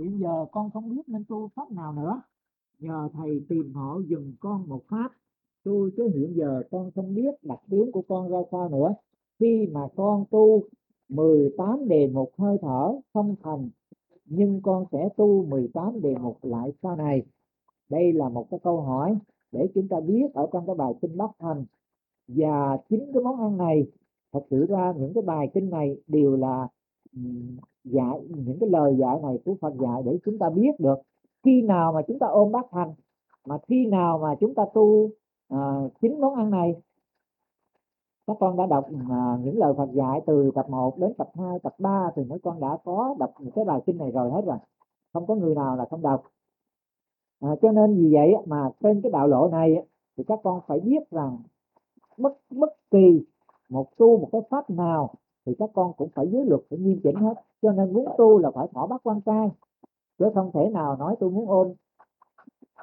[0.00, 2.22] hiện giờ con không biết nên tu pháp nào nữa.
[2.78, 5.12] Nhờ thầy tìm họ dừng con một pháp.
[5.64, 8.94] Tôi chứ hiện giờ con không biết đặc điểm của con ra sao nữa.
[9.40, 10.62] Khi mà con tu
[11.08, 13.70] 18 đề mục hơi thở không thành,
[14.24, 17.22] nhưng con sẽ tu 18 đề mục lại sau này.
[17.88, 19.18] Đây là một cái câu hỏi
[19.52, 21.64] để chúng ta biết ở trong cái bài kinh bát thành.
[22.28, 23.86] Và chính cái món ăn này,
[24.32, 26.68] thật sự ra những cái bài kinh này đều là
[27.84, 30.98] dạy những cái lời dạy này của Phật dạy để chúng ta biết được
[31.44, 32.94] khi nào mà chúng ta ôm bát thành
[33.46, 35.10] mà khi nào mà chúng ta tu
[35.48, 35.58] à,
[36.00, 36.74] chín chính món ăn này.
[38.26, 41.58] Các con đã đọc uh, những lời Phật dạy từ tập 1 đến tập 2,
[41.62, 44.42] tập 3 thì mấy con đã có đọc những cái bài kinh này rồi hết
[44.46, 44.56] rồi.
[45.12, 46.24] Không có người nào là không đọc.
[47.40, 49.86] À, cho nên vì vậy mà trên cái đạo lộ này
[50.16, 51.38] thì các con phải biết rằng
[52.18, 53.24] bất bất kỳ
[53.68, 55.14] một tu một cái pháp nào
[55.46, 57.34] thì các con cũng phải dưới luật phải nghiêm chỉnh hết.
[57.62, 59.50] Cho nên muốn tu là phải thỏa bắt quan trai.
[60.18, 61.74] Chứ không thể nào nói tôi muốn ôn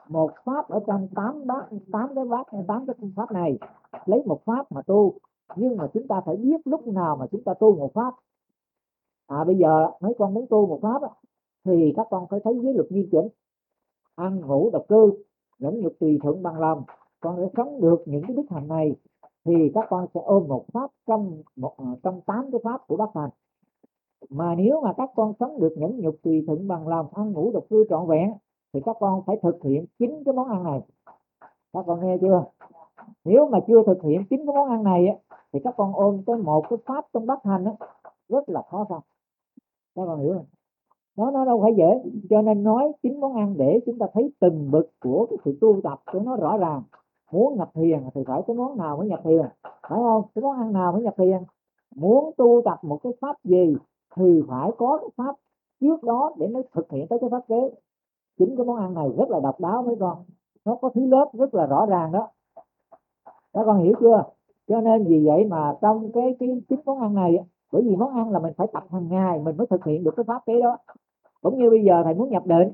[0.10, 3.58] một pháp ở trong tám bát, tám cái bát, tám cái phương pháp này.
[4.06, 5.14] Lấy một pháp mà tu.
[5.56, 8.14] Nhưng mà chúng ta phải biết lúc nào mà chúng ta tu một pháp.
[9.28, 11.02] À bây giờ mấy con muốn tu một pháp
[11.66, 13.28] thì các con phải thấy dưới luật nghiêm chỉnh.
[14.16, 15.12] Ăn ngủ độc cư
[15.60, 16.84] nhẫn nhục tùy thuận bằng lòng.
[17.20, 18.96] Con sẽ sống được những cái đức hạnh này
[19.48, 22.98] thì các con sẽ ôm một pháp trong một à, trong tám cái pháp của
[22.98, 23.30] bác thành
[24.30, 27.52] mà nếu mà các con sống được nhẫn nhục, tùy thuận, bằng lòng, ăn ngủ
[27.54, 28.34] độc cư trọn vẹn,
[28.74, 30.82] thì các con phải thực hiện chính cái món ăn này.
[31.74, 32.46] Các con nghe chưa?
[33.26, 35.08] Nếu mà chưa thực hiện chính cái món ăn này
[35.54, 37.66] thì các con ôm tới một cái pháp trong bát hành
[38.30, 39.00] rất là khó khăn.
[39.96, 40.46] Các con hiểu không?
[41.18, 44.32] Nó nó đâu phải dễ, cho nên nói chính món ăn để chúng ta thấy
[44.40, 46.84] từng bực của cái sự tu tập của nó rõ ràng
[47.32, 50.24] muốn nhập thiền thì phải cái món nào mới nhập thiền, phải không?
[50.36, 51.38] Cái món ăn nào mới nhập thiền?
[51.96, 53.76] Muốn tu tập một cái pháp gì
[54.16, 55.36] thì phải có cái pháp
[55.82, 57.70] trước đó để nó thực hiện tới cái pháp kế.
[58.40, 60.18] Chính cái món ăn này rất là độc đáo mấy con.
[60.66, 62.28] Nó có thứ lớp rất là rõ ràng đó.
[63.54, 64.24] Các con hiểu chưa?
[64.68, 67.38] Cho nên vì vậy mà trong cái cái chính món ăn này
[67.72, 70.14] bởi vì món ăn là mình phải tập hàng ngày mình mới thực hiện được
[70.18, 70.78] cái pháp kế đó.
[71.42, 72.72] Cũng như bây giờ thầy muốn nhập định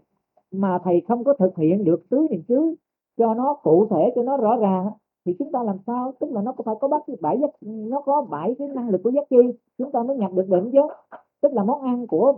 [0.51, 2.75] mà thầy không có thực hiện được tứ niệm xứ
[3.17, 4.89] cho nó cụ thể cho nó rõ ràng
[5.25, 6.13] thì chúng ta làm sao?
[6.19, 9.01] Tức là nó có phải có bắt bảy giác nó có bảy cái năng lực
[9.03, 9.37] của giác chi
[9.77, 10.81] chúng ta mới nhập được định chứ.
[11.41, 12.33] Tức là món ăn của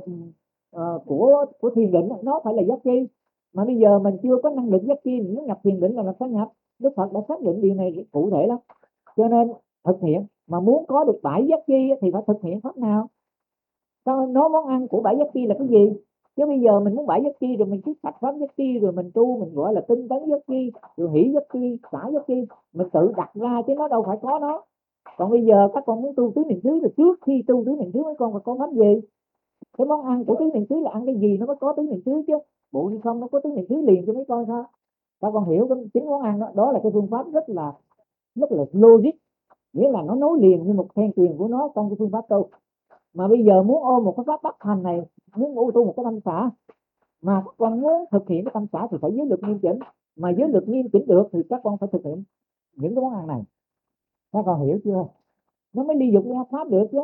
[0.75, 3.07] uh, của của thiền định nó phải là giác chi.
[3.53, 5.95] Mà bây giờ mình chưa có năng lực giác chi mình muốn nhập thiền định
[5.95, 6.51] là mình phải nhập.
[6.79, 8.57] Đức phật đã xác định điều này cụ thể lắm.
[9.17, 9.51] Cho nên
[9.83, 13.07] thực hiện mà muốn có được bảy giác chi thì phải thực hiện pháp nào?
[14.05, 15.93] Nó nói món ăn của bảy giác chi là cái gì?
[16.37, 18.79] Chứ bây giờ mình muốn bảy giấc chi rồi mình cứ sạch pháp giấc chi
[18.79, 22.09] rồi mình tu, mình gọi là tinh tấn giấc chi, rồi hỷ giấc chi xả
[22.13, 24.63] giấc chi, mình tự đặt ra chứ nó đâu phải có nó.
[25.17, 27.75] Còn bây giờ các con muốn tu tứ niệm xứ thì trước khi tu tứ
[27.79, 29.01] niệm xứ mấy con phải có pháp gì?
[29.77, 31.37] Cái món ăn của tứ niệm xứ là ăn cái gì?
[31.37, 32.33] Nó mới có tứ niệm xứ chứ.
[32.71, 34.65] Bộ đi không, nó có tứ niệm xứ liền cho mấy con sao
[35.21, 36.47] các con hiểu cái chính món ăn đó.
[36.55, 37.73] Đó là cái phương pháp rất là
[38.35, 39.15] rất là logic.
[39.73, 42.21] Nghĩa là nó nối liền như một then truyền của nó trong cái phương pháp
[42.29, 42.49] tu
[43.15, 45.01] mà bây giờ muốn ôm một cái pháp bất thành này
[45.35, 46.49] muốn ngủ tu một cái tâm xã
[47.21, 49.79] mà các con muốn thực hiện cái tâm xã thì phải giới lực nghiêm chỉnh.
[50.15, 52.23] Mà giới lực nghiêm chỉnh được thì các con phải thực hiện
[52.75, 53.41] những cái món ăn này.
[54.33, 55.05] Các con hiểu chưa?
[55.73, 56.99] Nó mới đi dục ra pháp được chứ.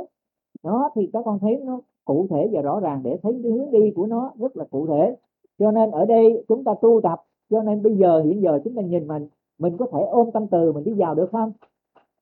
[0.63, 3.71] Đó thì các con thấy nó cụ thể và rõ ràng để thấy cái hướng
[3.71, 5.15] đi của nó rất là cụ thể.
[5.59, 8.75] Cho nên ở đây chúng ta tu tập cho nên bây giờ hiện giờ chúng
[8.75, 11.51] ta nhìn mình mình có thể ôm tâm từ mình đi vào được không?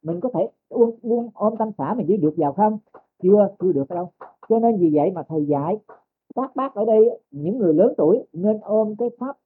[0.03, 2.77] Mình có thể ôm, ôm, ôm tâm xã mình đi được vào không?
[3.23, 4.11] Chưa chưa được đâu.
[4.49, 5.77] Cho nên vì vậy mà thầy dạy
[6.35, 9.37] các bác ở đây những người lớn tuổi nên ôm cái pháp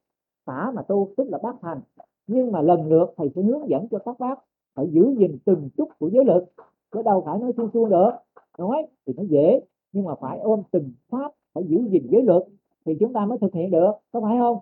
[0.45, 1.79] xả mà tu tức là bác thành
[2.27, 4.39] nhưng mà lần lượt thầy sẽ hướng dẫn cho các bác
[4.75, 6.43] phải giữ gìn từng chút của giới lực
[6.91, 8.11] chứ đâu phải nói suông suông được.
[8.57, 12.43] Nói thì nó dễ nhưng mà phải ôm từng pháp phải giữ gìn giới luật
[12.85, 13.91] thì chúng ta mới thực hiện được.
[14.11, 14.57] Có phải không?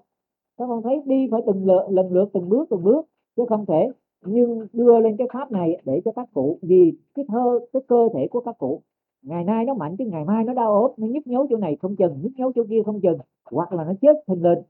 [0.57, 3.05] Các con thấy đi phải từng lượt, lần lượt từng bước từng bước
[3.35, 3.87] chứ không thể.
[4.25, 8.09] Nhưng đưa lên cái pháp này để cho các cụ vì cái thơ cái cơ
[8.13, 8.81] thể của các cụ
[9.21, 11.77] ngày nay nó mạnh chứ ngày mai nó đau ốm nó nhức nhối chỗ này
[11.81, 13.17] không chừng, nhức nhối chỗ kia không chừng,
[13.51, 14.61] hoặc là nó chết thình lình.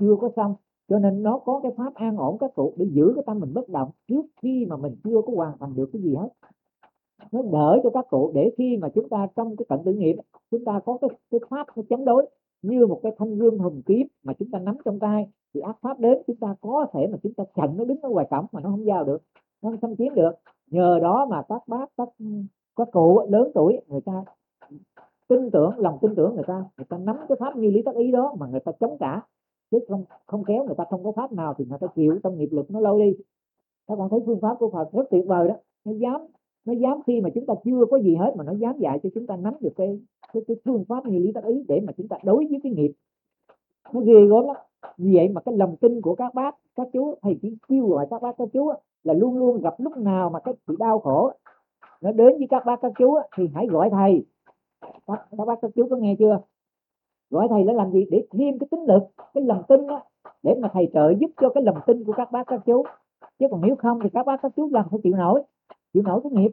[0.00, 0.54] Chưa có xong,
[0.88, 3.54] cho nên nó có cái pháp an ổn, các cụ để giữ cái tâm mình
[3.54, 6.28] bất động trước khi mà mình chưa có hoàn thành được cái gì hết.
[7.32, 10.16] Nó đỡ cho các cụ để khi mà chúng ta trong cái cận tử nghiệp
[10.50, 12.26] chúng ta có cái cái pháp nó chống đối,
[12.62, 15.76] như một cái thanh gương hùng kiếm mà chúng ta nắm trong tay, thì ác
[15.80, 18.46] pháp đến, chúng ta có thể mà chúng ta chặn nó đứng ở ngoài cổng
[18.52, 19.22] mà nó không vào được,
[19.62, 20.30] nó không xâm chiếm được.
[20.70, 22.08] Nhờ đó mà các bác, các
[22.76, 24.24] có cụ lớn tuổi người ta
[25.28, 27.94] tin tưởng lòng tin tưởng người ta người ta nắm cái pháp như lý tác
[27.94, 29.20] ý đó mà người ta chống trả.
[29.70, 32.38] Chứ không không kéo người ta không có pháp nào thì người ta chịu trong
[32.38, 33.16] nghiệp lực nó lâu đi.
[33.88, 35.54] Các bạn thấy phương pháp của Phật rất tuyệt vời đó.
[35.84, 36.20] Nó dám
[36.64, 39.08] nó dám khi mà chúng ta chưa có gì hết mà nó dám dạy cho
[39.14, 40.00] chúng ta nắm được cái
[40.32, 42.72] cái, cái phương pháp như lý tác ý để mà chúng ta đối với cái
[42.72, 42.92] nghiệp.
[43.92, 44.56] Nó ghê gớm lắm.
[44.98, 48.06] Vì vậy mà cái lòng tin của các bác các chú thầy chỉ kêu gọi
[48.10, 48.72] các bác các chú
[49.04, 51.32] là luôn luôn gặp lúc nào mà cái sự đau khổ
[52.00, 54.24] nó đến với các bác các chú thì hãy gọi thầy.
[55.06, 56.40] Các, các bác các chú có nghe chưa?
[57.30, 58.06] Gọi thầy để làm gì?
[58.10, 59.02] Để thêm cái tính lực
[59.34, 60.02] cái lòng tin đó
[60.42, 62.84] để mà thầy trợ giúp cho cái lòng tin của các bác các chú.
[63.38, 65.42] Chứ còn nếu không thì các bác các chú làm phải chịu nổi?
[65.92, 66.50] Chịu nổi cái nghiệp.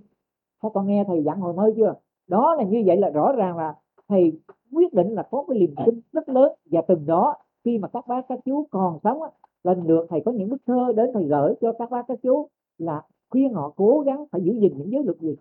[0.62, 1.94] Các con nghe thầy dặn hồi mới chưa?
[2.28, 3.76] Đó là như vậy là rõ ràng là
[4.08, 4.42] thầy
[4.72, 6.52] quyết định là có cái niềm tin rất lớn.
[6.72, 7.36] Và từng đó
[7.66, 9.20] khi mà các bác các chú còn sống
[9.64, 12.48] lần lượt thầy có những bức thơ đến thầy gửi cho các bác các chú
[12.78, 13.02] là
[13.34, 15.36] khuyên họ cố gắng phải giữ gìn những giới luật gì.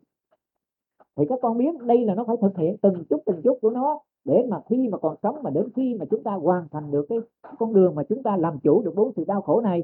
[1.17, 3.71] Thì các con biết đây là nó phải thực hiện từng chút từng chút của
[3.71, 6.91] nó để mà khi mà còn sống mà đến khi mà chúng ta hoàn thành
[6.91, 7.19] được cái
[7.59, 9.83] con đường mà chúng ta làm chủ được bốn sự đau khổ này.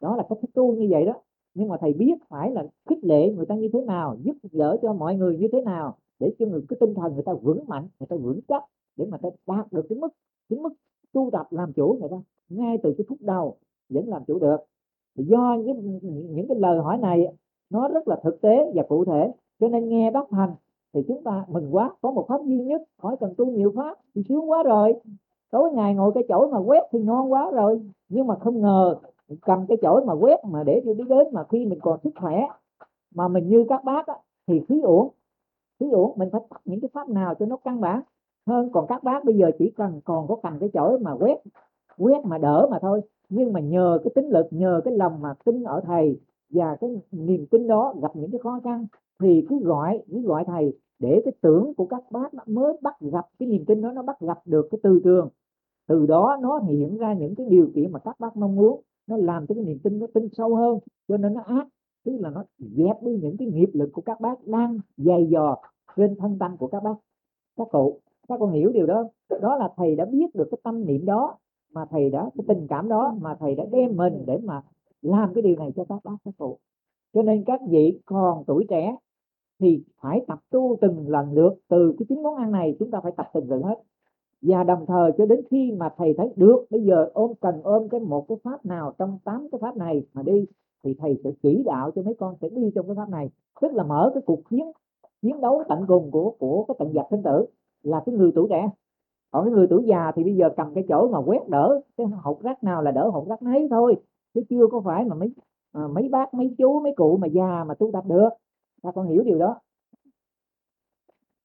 [0.00, 1.12] Đó là cách thức tu như vậy đó.
[1.54, 4.76] Nhưng mà thầy biết phải là khích lệ người ta như thế nào, giúp đỡ
[4.82, 7.64] cho mọi người như thế nào để cho người, cái tinh thần người ta vững
[7.66, 8.64] mạnh, người ta vững chắc
[8.96, 10.08] để mà ta đạt được cái mức
[10.48, 10.72] cái mức
[11.12, 12.16] tu tập làm chủ người ta
[12.48, 13.56] ngay từ cái phút đầu
[13.88, 14.56] vẫn làm chủ được
[15.16, 15.98] do những,
[16.30, 17.26] những cái lời hỏi này
[17.70, 19.32] nó rất là thực tế và cụ thể.
[19.60, 20.54] Cho nên nghe bác hành
[20.94, 23.98] thì chúng ta mừng quá có một pháp duy nhất khỏi cần tu nhiều pháp
[24.14, 24.94] thì sướng quá rồi.
[25.50, 27.80] Tối ngày ngồi cái chỗ mà quét thì ngon quá rồi.
[28.08, 28.96] Nhưng mà không ngờ
[29.40, 32.10] cầm cái chổi mà quét mà để cho đi đến mà khi mình còn sức
[32.20, 32.46] khỏe
[33.14, 34.14] mà mình như các bác á,
[34.46, 35.08] thì khí uổng.
[35.80, 38.00] Khí uổng mình phải tập những cái pháp nào cho nó căn bản
[38.46, 38.70] hơn.
[38.72, 41.36] Còn các bác bây giờ chỉ cần còn có cầm cái chổi mà quét
[42.00, 43.00] quét mà đỡ mà thôi.
[43.28, 46.20] Nhưng mà nhờ cái tính lực, nhờ cái lòng mà tin ở thầy
[46.50, 48.86] và cái niềm tin đó gặp những cái khó khăn
[49.22, 53.00] thì cứ gọi cứ gọi thầy để cái tưởng của các bác nó mới bắt
[53.00, 55.28] gặp, cái niềm tin đó nó bắt gặp được cái từ trường
[55.90, 59.16] từ đó nó hiện ra những cái điều kiện mà các bác mong muốn, nó
[59.16, 61.68] làm cho cái niềm tin nó tin sâu hơn, cho nên nó ác,
[62.04, 65.56] tức là nó dẹp đi những cái nghiệp lực của các bác đang dày dò
[65.96, 66.94] trên thân tâm của các bác.
[67.56, 69.04] Các cụ, các con hiểu điều đó
[69.40, 71.36] đó là thầy đã biết được cái tâm niệm đó
[71.72, 74.62] mà thầy đã cái tình cảm đó mà thầy đã đem mình để mà
[75.02, 76.58] làm cái điều này cho các bác các cụ.
[77.14, 78.96] Cho nên các vị còn tuổi trẻ
[79.60, 83.00] thì phải tập tu từng lần lượt từ cái chín món ăn này chúng ta
[83.02, 83.82] phải tập từng lần hết.
[84.42, 87.88] Và đồng thời cho đến khi mà thầy thấy được bây giờ ôm cần ôm
[87.88, 90.44] cái một cái pháp nào trong tám cái pháp này mà đi
[90.84, 93.30] thì thầy sẽ chỉ đạo cho mấy con sẽ đi trong cái pháp này.
[93.60, 94.72] Tức là mở cái cuộc chiến
[95.22, 97.46] chiến đấu tận cùng của của cái tận giặc sinh tử
[97.82, 98.70] là cái người tuổi trẻ
[99.30, 102.06] còn cái người tuổi già thì bây giờ cầm cái chỗ mà quét đỡ cái
[102.06, 103.96] hột rác nào là đỡ hột rác nấy thôi.
[104.34, 105.34] Chứ chưa có phải mà mấy
[105.72, 108.28] à, mấy bác mấy chú mấy cụ mà già mà tu tập được.
[108.82, 109.60] Ta con hiểu điều đó.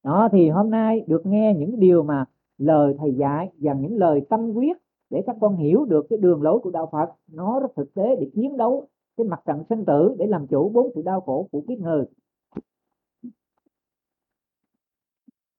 [0.04, 2.26] Đó thì hôm nay được nghe những điều mà
[2.58, 4.78] lời thầy dạy và những lời tâm quyết
[5.10, 8.16] để các con hiểu được cái đường lối của đạo Phật nó rất thực tế
[8.16, 11.48] để chiến đấu cái mặt trận sinh tử để làm chủ bốn sự đau khổ
[11.52, 12.06] của kiếp người.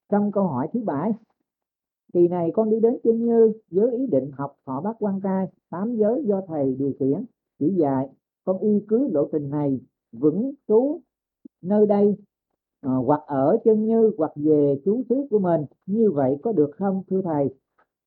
[0.09, 1.13] Trong câu hỏi thứ bảy
[2.17, 5.47] kỳ này con đi đến chân như với ý định học họ bác quan trai
[5.71, 7.25] tám giới do thầy điều khiển.
[7.59, 8.09] Chỉ dạy
[8.45, 9.81] con y cứ lộ trình này
[10.13, 11.01] vững trú
[11.63, 12.17] nơi đây
[12.81, 15.65] à, hoặc ở chân như hoặc về chú xứ của mình.
[15.87, 17.55] Như vậy có được không thưa thầy?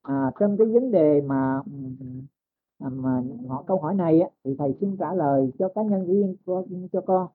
[0.02, 1.62] À, trong cái vấn đề mà
[2.80, 6.08] à, mà họ câu hỏi này á, thì thầy xin trả lời cho cá nhân
[6.08, 7.28] riêng cho, cho con.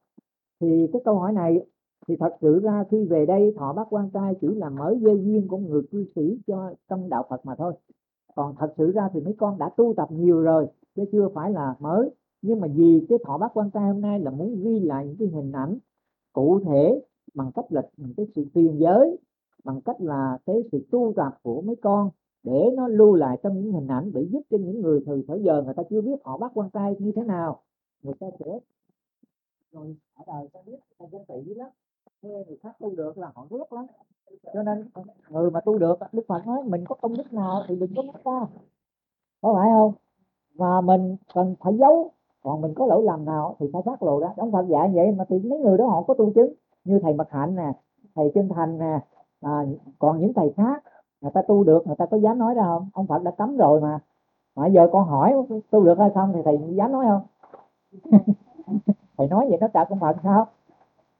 [0.60, 1.66] Thì cái câu hỏi này
[2.08, 5.20] thì thật sự ra khi về đây, thọ bác quan trai chỉ là mới dây
[5.24, 7.74] duyên của người cư sĩ cho trong đạo Phật mà thôi.
[8.34, 11.52] Còn thật sự ra thì mấy con đã tu tập nhiều rồi, chứ chưa phải
[11.52, 12.10] là mới.
[12.42, 15.16] Nhưng mà vì cái thọ bác quan trai hôm nay là muốn ghi lại những
[15.18, 15.78] cái hình ảnh
[16.32, 17.02] cụ thể
[17.34, 17.82] bằng cách là
[18.16, 19.18] cái sự truyền giới,
[19.64, 22.10] bằng cách là cái sự tu tập của mấy con
[22.42, 25.42] để nó lưu lại trong những hình ảnh để giúp cho những người từ thời
[25.42, 27.62] giờ người ta chưa biết họ bắt quan trai như thế nào.
[28.02, 28.58] Người ta sẽ
[29.72, 31.68] rồi, ở đời ta biết, ta dân tị lắm
[32.28, 33.86] người khác tu được là họ ghét lắm.
[34.54, 34.88] Cho nên
[35.28, 38.02] người mà tu được đức phật nói mình có công đức nào thì đừng có
[38.02, 38.46] mất ra,
[39.42, 39.92] có phải không?
[40.54, 42.10] Và mình cần phải giấu
[42.44, 44.28] còn mình có lỗi lầm nào thì phải phát lộ ra.
[44.36, 46.52] Ông phật dạy vậy mà thì mấy người đó họ có tu chứng.
[46.84, 47.72] Như thầy Mật Hạnh nè
[48.14, 49.00] thầy Chân Thành nè
[49.40, 49.64] à,
[49.98, 50.82] còn những thầy khác
[51.20, 52.88] người ta tu được người ta có dám nói ra không?
[52.92, 54.00] Ông Phật đã cấm rồi mà.
[54.56, 55.34] Mà giờ con hỏi
[55.70, 57.22] tu được hay không thì thầy dám nói không?
[59.18, 60.46] Thầy nói vậy nó trả công Phật sao?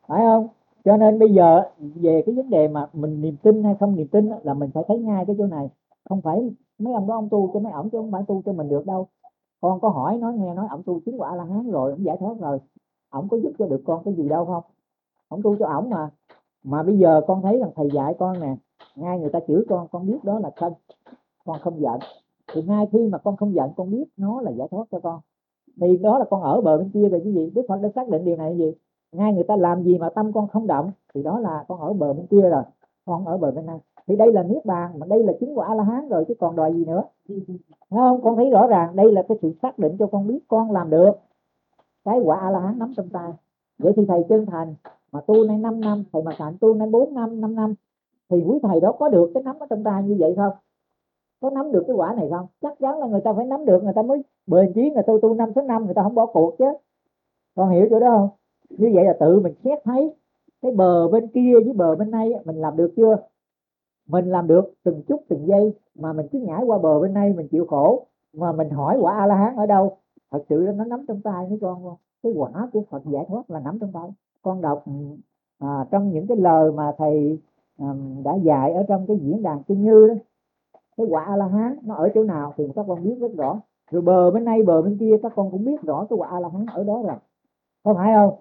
[0.06, 0.48] Phải không?
[0.84, 1.62] Cho nên bây giờ
[1.94, 4.84] về cái vấn đề mà mình niềm tin hay không niềm tin là mình phải
[4.88, 5.68] thấy ngay cái chỗ này.
[6.08, 8.52] Không phải mấy ông đó ông tu cho mấy ổng chứ không phải tu cho
[8.52, 9.08] mình được đâu.
[9.60, 12.16] Con có hỏi nói nghe nói, ổng tu chứng quả là hán rồi, ổng giải
[12.20, 12.58] thoát rồi.
[13.10, 14.62] Ổng có giúp cho được con cái gì đâu không?
[15.28, 16.10] Ổng tu cho ổng mà.
[16.64, 18.56] Mà bây giờ con thấy rằng thầy dạy con nè,
[18.96, 20.72] ngay người ta chửi con con biết đó là thân,
[21.44, 21.98] con không giận.
[22.52, 25.20] Thì ngay khi mà con không giận, con biết nó là giải thoát cho con.
[25.80, 27.50] Thì đó là con ở bờ bên kia rồi cái gì?
[27.54, 28.72] Đức phật đã xác định điều này gì?
[29.14, 31.92] Ngay người ta làm gì mà tâm con không động, thì đó là con ở
[31.92, 32.62] bờ bên kia rồi,
[33.04, 35.66] con ở bờ bên này thì đây là niết bàn, mà đây là chính quả
[35.66, 37.02] a la hán rồi, chứ còn đòi gì nữa.
[37.28, 37.36] Thấy
[37.90, 38.20] không?
[38.22, 40.90] Con thấy rõ ràng, đây là cái sự xác định cho con biết con làm
[40.90, 41.12] được.
[42.04, 43.32] Cái quả a la hán nắm trong tay.
[43.78, 44.74] Vậy thì thầy chân thành,
[45.12, 47.74] mà tu nay 5 năm, thầy mà cạnh tu nay 4 năm 5 năm,
[48.30, 50.52] thì quý thầy đó có được cái nắm ở trong tay như vậy không?
[51.40, 52.46] Có nắm được cái quả này không?
[52.62, 55.12] Chắc chắn là người ta phải nắm được, người ta mới bền chí người ta
[55.22, 56.64] tu năm số năm, người ta không bỏ cuộc chứ.
[57.54, 58.28] Con hiểu chỗ đó không?
[58.78, 60.14] Như vậy là tự mình xét thấy
[60.62, 63.16] cái bờ bên kia với bờ bên này mình làm được chưa?
[64.08, 67.32] Mình làm được từng chút từng giây mà mình cứ nhảy qua bờ bên này
[67.32, 69.96] mình chịu khổ mà mình hỏi quả a la hán ở đâu?
[70.30, 73.50] Thật sự nó nắm trong tay mấy con không cái quả của phật giải thoát
[73.50, 74.10] là nắm trong tay.
[74.42, 74.92] Con đọc ừ,
[75.58, 77.38] à, trong những cái lời mà thầy
[77.78, 80.14] um, đã dạy ở trong cái diễn đàn kinh như đó
[80.96, 83.60] cái quả a la hán nó ở chỗ nào thì các con biết rất rõ.
[83.90, 86.40] Rồi bờ bên này bờ bên kia các con cũng biết rõ cái quả a
[86.40, 87.16] la hán ở đó rồi.
[87.82, 88.34] Có phải không?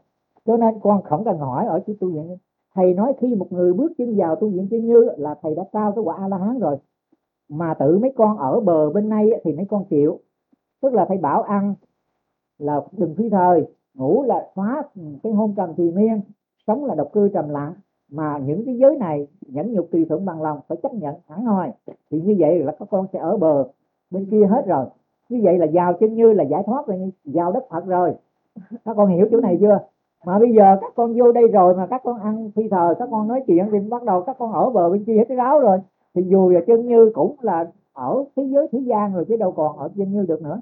[0.45, 2.38] Cho nên con không cần hỏi ở chỗ tu viện.
[2.75, 5.63] Thầy nói khi một người bước chân vào tu viện chân như là thầy đã
[5.71, 6.77] cao cái quả a la hán rồi.
[7.50, 10.19] Mà tự mấy con ở bờ bên này thì mấy con chịu.
[10.81, 11.75] Tức là thầy bảo ăn
[12.59, 14.83] là đừng phi thời, ngủ là phá
[15.23, 16.21] cái hôn trầm thì miên,
[16.67, 17.73] sống là độc cư trầm lặng.
[18.12, 21.45] Mà những cái giới này, nhẫn nhục tùy thuận bằng lòng, phải chấp nhận thẳng
[21.45, 21.67] thôi
[22.12, 23.67] thì như vậy là các con sẽ ở bờ
[24.12, 24.85] bên kia hết rồi.
[25.29, 28.15] Như vậy là vào chân như là giải thoát rồi vào đất phật rồi.
[28.85, 29.79] Các con hiểu chỗ này chưa?
[30.25, 33.08] Mà bây giờ các con vô đây rồi mà các con ăn phi thờ, các
[33.12, 35.60] con nói chuyện thì bắt đầu các con ở bờ bên kia hết cái ráo
[35.60, 35.77] rồi.
[36.15, 39.51] Thì dù là chân như cũng là ở thế giới thế gian rồi, chứ đâu
[39.51, 40.62] còn ở chân như được nữa.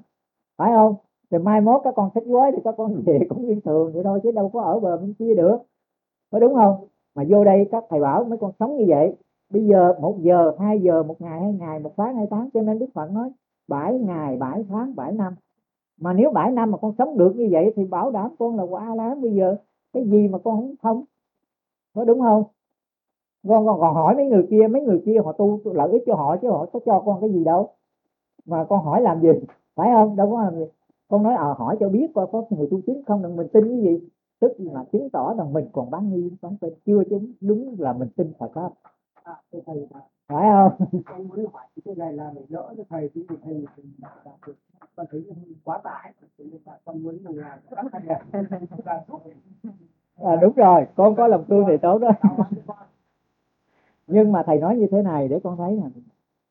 [0.58, 0.94] Phải không?
[1.30, 4.04] Thì mai mốt các con thích gói thì các con về cũng như thường vậy
[4.04, 5.58] thôi, chứ đâu có ở bờ bên kia được.
[6.30, 6.86] Có đúng không?
[7.14, 9.16] Mà vô đây các thầy bảo mấy con sống như vậy.
[9.50, 12.60] Bây giờ một giờ, hai giờ, một ngày, hai ngày, một tháng, hai tháng, cho
[12.60, 13.30] nên đức phật nói,
[13.68, 15.34] bảy ngày, bảy tháng, bảy năm
[16.02, 18.62] mà nếu bảy năm mà con sống được như vậy thì bảo đảm con là
[18.62, 19.56] quả lá bây giờ.
[19.92, 21.04] Cái gì mà con không không
[21.94, 22.44] có đúng không?
[23.48, 26.14] Con còn còn hỏi mấy người kia mấy người kia họ tu lợi ích cho
[26.14, 27.68] họ chứ họ có cho con cái gì đâu.
[28.46, 29.28] Mà con hỏi làm gì?
[29.74, 30.16] Phải không?
[30.16, 30.64] Đâu có làm gì.
[31.08, 33.22] Con nói ờ à, hỏi cho biết coi có người tu chứng không?
[33.22, 34.08] Đừng mình tin cái gì.
[34.40, 37.92] Tức là chứng tỏ rằng mình còn bán nghi bán tin chưa chứng đúng là
[37.92, 38.70] mình tin Phật pháp.
[39.22, 40.00] À, thầy, à,
[40.32, 41.02] phải không?
[41.06, 43.64] Con muốn hỏi cái này là để đỡ cho thầy thì thầy
[44.96, 45.24] con thấy
[45.64, 46.12] quá tải.
[46.84, 47.58] Con muốn là
[50.16, 50.86] à, đúng rồi.
[50.96, 52.10] Con có lòng thương thì tốt đó.
[54.06, 55.88] Nhưng mà thầy nói như thế này để con thấy nè.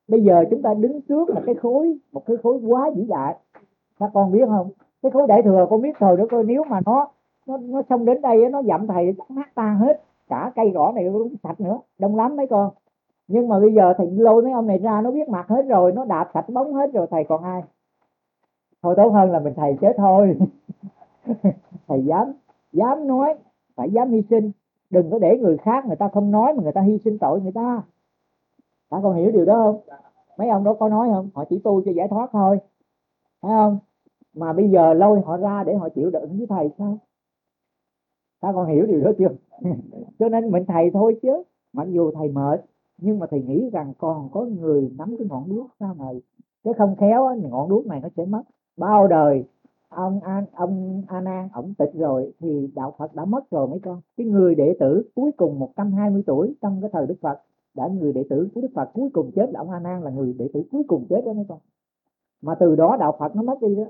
[0.08, 3.36] Bây giờ chúng ta đứng trước là cái khối một cái khối quá vĩ đại.
[4.00, 4.70] Các con biết không?
[5.02, 7.08] Cái khối đại thừa con biết thời đó coi nếu mà nó
[7.46, 10.02] nó nó xông đến đây nó dặm thầy chắc nát tan hết.
[10.28, 11.78] Cả cây cỏ này cũng sạch nữa.
[11.98, 12.70] Đông lắm mấy con
[13.32, 15.92] nhưng mà bây giờ thầy lôi mấy ông này ra, nó biết mặt hết rồi,
[15.92, 17.62] nó đạp sạch bóng hết rồi, thầy còn ai?
[18.82, 20.38] Thôi tốt hơn là mình thầy chết thôi.
[21.88, 22.32] Thầy dám
[22.72, 23.34] dám nói,
[23.74, 24.50] phải dám hy sinh.
[24.90, 27.40] Đừng có để người khác người ta không nói mà người ta hy sinh tội
[27.40, 27.82] người ta.
[28.90, 29.96] Ta còn hiểu điều đó không?
[30.38, 31.30] Mấy ông đó có nói không?
[31.34, 32.58] Họ chỉ tu cho giải thoát thôi.
[33.42, 33.78] Thấy không?
[34.34, 36.98] Mà bây giờ lôi họ ra để họ chịu đựng với thầy sao?
[38.40, 39.28] Ta còn hiểu điều đó chưa?
[40.18, 41.42] Cho nên mình thầy thôi chứ.
[41.72, 42.60] Mặc dù thầy mệt
[43.02, 46.22] nhưng mà thầy nghĩ rằng còn có người nắm cái ngọn đuốc sau này,
[46.64, 48.42] chứ không khéo ngọn đuốc này nó sẽ mất.
[48.76, 49.44] Bao đời,
[49.88, 53.78] ông an, ông a nan ổng tịch rồi, thì đạo phật đã mất rồi mấy
[53.78, 54.00] con.
[54.16, 57.38] Cái người đệ tử cuối cùng 120 tuổi trong cái thời đức phật,
[57.74, 60.10] đã người đệ tử của đức phật cuối cùng chết, là ông a nan là
[60.10, 61.58] người đệ tử cuối cùng chết đó mấy con.
[62.42, 63.84] Mà từ đó đạo phật nó mất đi đó.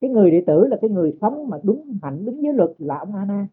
[0.00, 2.98] Cái người đệ tử là cái người sống mà đúng hạnh, đúng giới luật là
[2.98, 3.46] ông a nan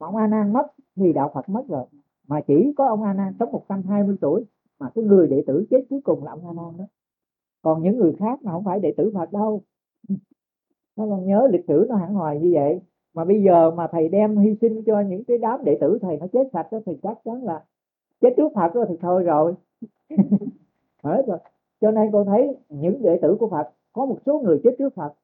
[0.00, 1.84] mà ông a nan mất thì đạo phật mất rồi
[2.28, 4.44] mà chỉ có ông a nan sống 120 tuổi
[4.78, 6.84] mà cái người đệ tử chết cuối cùng là ông a nan đó.
[7.62, 9.62] Còn những người khác mà không phải đệ tử phật đâu.
[10.96, 12.80] Nó còn nhớ lịch sử nó hẳn hoài như vậy.
[13.14, 16.16] Mà bây giờ mà thầy đem hy sinh cho những cái đám đệ tử thầy
[16.16, 17.64] nó chết sạch đó, thì chắc chắn là
[18.20, 19.54] chết trước phật đó thì thôi rồi.
[21.02, 21.38] Hết rồi.
[21.80, 24.94] Cho nên con thấy những đệ tử của phật, có một số người chết trước
[24.94, 25.14] phật.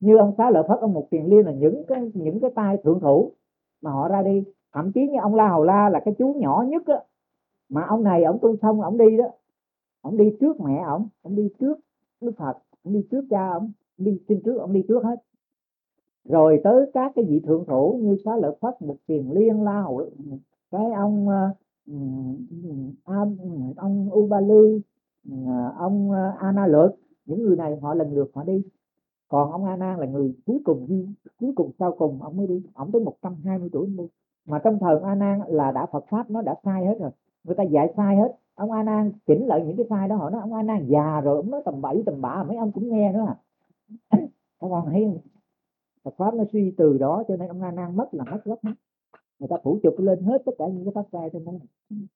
[0.00, 2.76] Như ông xá lợi phất, ông một tiền liên là những cái những cái tay
[2.84, 3.32] thượng thủ
[3.80, 6.64] mà họ ra đi thậm chí như ông la hầu la là cái chú nhỏ
[6.68, 7.00] nhất á
[7.68, 9.24] mà ông này ông tu xong ông đi đó.
[10.00, 11.78] Ông đi trước mẹ ông ông đi trước
[12.20, 15.16] đức phật ông đi trước cha ông đi xin trước ông đi trước hết.
[16.24, 19.82] Rồi tới các cái vị thượng thủ như xá lợi phất một tiền liên la
[19.82, 20.10] hầu
[20.70, 21.50] cái ông ờ,
[21.86, 23.14] ông, ờ,
[23.76, 24.80] ông ờ, ubali
[25.76, 26.90] ông ana lược
[27.26, 28.62] những người này họ lần lượt họ đi.
[29.28, 31.06] Còn ông a nan là người cuối cùng đi
[31.40, 32.62] cuối cùng sau cùng ông mới đi.
[32.74, 34.04] Ông tới 120 tuổi đi
[34.48, 37.10] mà trong thời ông a nan là đã phật pháp, nó đã sai hết rồi.
[37.44, 38.36] Người ta dạy sai hết.
[38.54, 41.20] Ông a nan chỉnh lại những cái sai đó họ nói ông a nan già
[41.20, 43.36] rồi, ông nói tầm bậy tầm bạ, mấy ông cũng nghe nữa à.
[44.60, 45.20] Các con thấy
[46.02, 48.58] Phật pháp nó suy từ đó cho nên ông a nan mất là mất gốc
[48.62, 48.72] hết
[49.38, 51.52] người ta phủ chụp lên hết tất cả những cái pháp sai trên đó.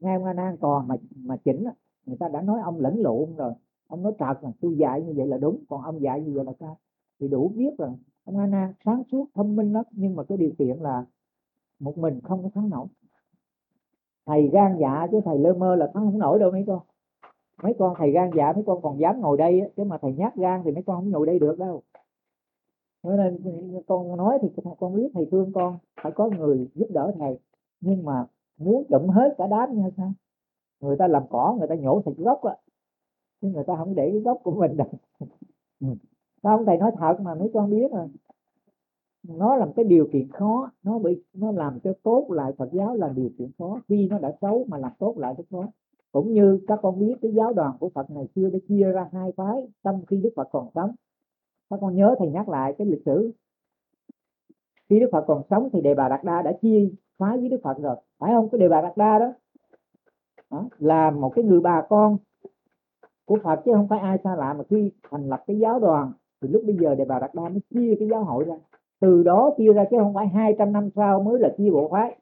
[0.00, 1.64] Ngay ông a nan còn mà mà chỉnh
[2.06, 3.52] người ta đã nói ông lẫn lộn rồi.
[3.88, 6.44] Ông nói trật là tôi dạy như vậy là đúng, còn ông dạy như vậy
[6.44, 6.74] là sai.
[7.20, 7.90] Thì đủ biết rồi.
[8.24, 11.04] Ông a nan sáng suốt, thông minh lắm, nhưng mà cái điều kiện là
[11.82, 12.86] một mình không có thắng nổi.
[14.26, 16.80] Thầy gan dạ chứ thầy lơ mơ là thắng không nổi đâu mấy con.
[17.62, 20.36] Mấy con thầy gan dạ mấy con còn dám ngồi đây chứ mà thầy nhát
[20.36, 21.82] gan thì mấy con không ngồi đây được đâu.
[23.02, 23.38] Cho nên
[23.86, 24.48] con nói thì
[24.80, 27.38] con biết thầy thương con, phải có người giúp đỡ thầy.
[27.80, 30.12] Nhưng mà muốn đụng hết cả đám như sao?
[30.80, 32.56] Người ta làm cỏ, người ta nhổ thịt gốc á,
[33.40, 34.88] chứ người ta không để cái gốc của mình đâu.
[36.42, 38.08] Sao ông thầy nói thật mà mấy con biết rồi
[39.29, 42.97] nó làm cái điều kiện khó nó bị nó làm cho tốt lại Phật giáo
[42.97, 43.81] là điều kiện khó.
[43.88, 45.67] Khi nó đã xấu mà làm tốt lại rất khó.
[46.12, 49.09] Cũng như các con biết cái giáo đoàn của Phật ngày xưa đã chia ra
[49.12, 50.91] hai phái trong khi Đức Phật còn sống.
[51.71, 53.33] Các con nhớ thầy nhắc lại cái lịch sử.
[54.88, 57.61] Khi Đức Phật còn sống thì Đề Bà Đạt Đa đã chia phái với Đức
[57.62, 57.97] Phật rồi.
[58.19, 58.49] Phải không?
[58.49, 59.33] Cái Đề Bà Đạt Đa đó,
[60.50, 62.17] đó là một cái người bà con
[63.25, 64.55] của Phật chứ không phải ai xa lạ.
[64.55, 67.49] Mà khi thành lập cái giáo đoàn thì lúc bây giờ Đề Bà Đạt Đa
[67.49, 68.55] mới chia cái giáo hội ra
[69.02, 72.16] từ đó chia ra chứ không phải 200 năm sau mới là chia bộ phái.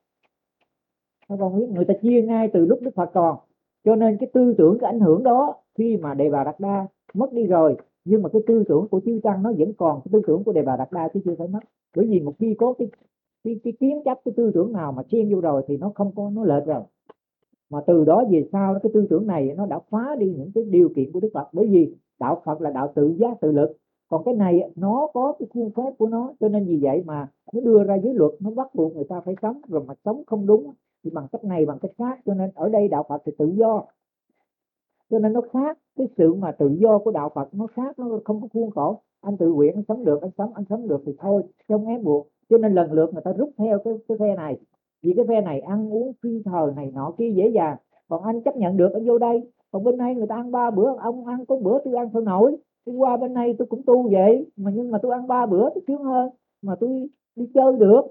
[1.28, 3.36] Các con biết người ta chia ngay từ lúc Đức Phật còn.
[3.84, 6.86] Cho nên cái tư tưởng, cái ảnh hưởng đó, khi mà Đề Bà Đạt Đa
[7.14, 10.10] mất đi rồi, nhưng mà cái tư tưởng của chư tăng nó vẫn còn, cái
[10.12, 11.58] tư tưởng của đề bà đạt đa chứ chưa phải mất.
[11.96, 12.88] Bởi vì một khi có cái
[13.44, 16.14] cái cái kiến chấp, cái tư tưởng nào mà chen vô rồi thì nó không
[16.14, 16.82] có, nó lệch rồi.
[17.70, 20.64] Mà từ đó về sau, cái tư tưởng này nó đã phá đi những cái
[20.64, 21.48] điều kiện của đức phật.
[21.52, 23.76] Bởi vì đạo phật là đạo tự giác, tự lực
[24.10, 27.28] còn cái này nó có cái khuôn phép của nó, cho nên vì vậy mà
[27.52, 30.22] nó đưa ra giới luật, nó bắt buộc người ta phải sống, rồi mà sống
[30.26, 30.72] không đúng
[31.04, 32.20] thì bằng cách này, bằng cách khác.
[32.26, 33.82] Cho nên ở đây đạo phật thì tự do.
[35.10, 38.18] Cho nên nó khác, cái sự mà tự do của đạo Phật nó khác, nó
[38.24, 39.00] không có khuôn khổ.
[39.20, 42.02] Anh tự nguyện anh sống được, anh sống anh sống được thì thôi, không ép
[42.02, 42.28] buộc.
[42.50, 44.58] Cho nên lần lượt người ta rút theo cái cái phe này.
[45.02, 47.76] Vì cái phe này ăn uống phi thờ này nọ kia dễ dàng.
[48.08, 49.50] Còn anh chấp nhận được, anh vô đây.
[49.70, 52.22] Còn bên đây người ta ăn ba bữa, ông ăn có bữa tôi ăn sao
[52.22, 52.56] nổi
[52.86, 55.70] đi qua bên này tôi cũng tu vậy, mà nhưng mà tôi ăn ba bữa
[55.70, 56.30] tôi sướng hơn
[56.62, 58.02] mà tôi đi chơi được,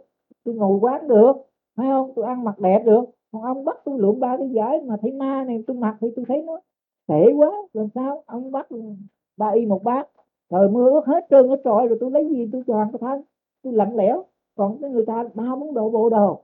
[0.43, 1.33] tôi ngồi quán được,
[1.75, 2.11] phải không?
[2.15, 3.05] Tôi ăn mặc đẹp được.
[3.31, 6.07] Còn ông bắt tôi lượm ba cái giải mà thấy ma này, tôi mặc thì
[6.15, 6.59] tôi thấy nó
[7.07, 8.23] tệ quá, làm sao?
[8.25, 8.67] Ông bắt
[9.37, 10.07] ba y một bát
[10.49, 13.21] trời mưa ướt hết trơn hết trọi rồi tôi lấy gì tôi toàn cái thân
[13.63, 14.23] tôi lạnh lẽo,
[14.55, 16.43] còn cái người ta ba bốn độ bộ đồ.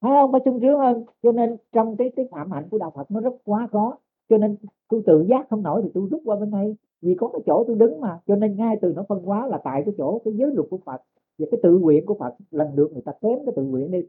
[0.00, 0.32] Thấy không?
[0.32, 1.04] Phải sung sướng hơn.
[1.22, 3.98] Cho nên trong cái cái phạm hạnh của đạo Phật nó rất quá khó.
[4.28, 4.56] Cho nên
[4.88, 7.64] tôi tự giác không nổi thì tôi rút qua bên đây vì có cái chỗ
[7.66, 10.34] tôi đứng mà cho nên ngay từ nó phân hóa là tại cái chỗ cái
[10.36, 11.00] giới luật của Phật
[11.38, 14.02] và cái tự nguyện của Phật lần được người ta kém cái tự nguyện đi.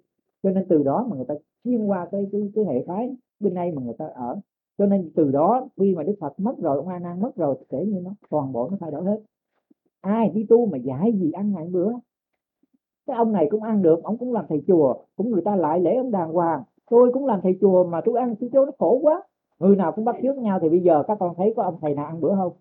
[0.44, 3.54] Cho nên từ đó mà người ta xuyên qua cái cái, cái hệ phái bên
[3.54, 4.40] đây mà người ta ở.
[4.78, 7.56] Cho nên từ đó khi mà đức phật mất rồi ông a nan mất rồi
[7.70, 9.20] kể như nó toàn bộ nó thay đổi hết.
[10.02, 11.92] Ai đi tu mà giải gì ăn ngày bữa?
[13.08, 15.80] Cái ông này cũng ăn được ông cũng làm thầy chùa cũng người ta lại
[15.80, 16.64] lễ ông đàng hoàng.
[16.90, 19.24] Tôi cũng làm thầy chùa mà tôi ăn tôi chỗ nó khổ quá.
[19.60, 21.96] Người nào cũng bắt chước nhau thì bây giờ các con thấy có ông thầy
[21.96, 22.54] nào ăn bữa không?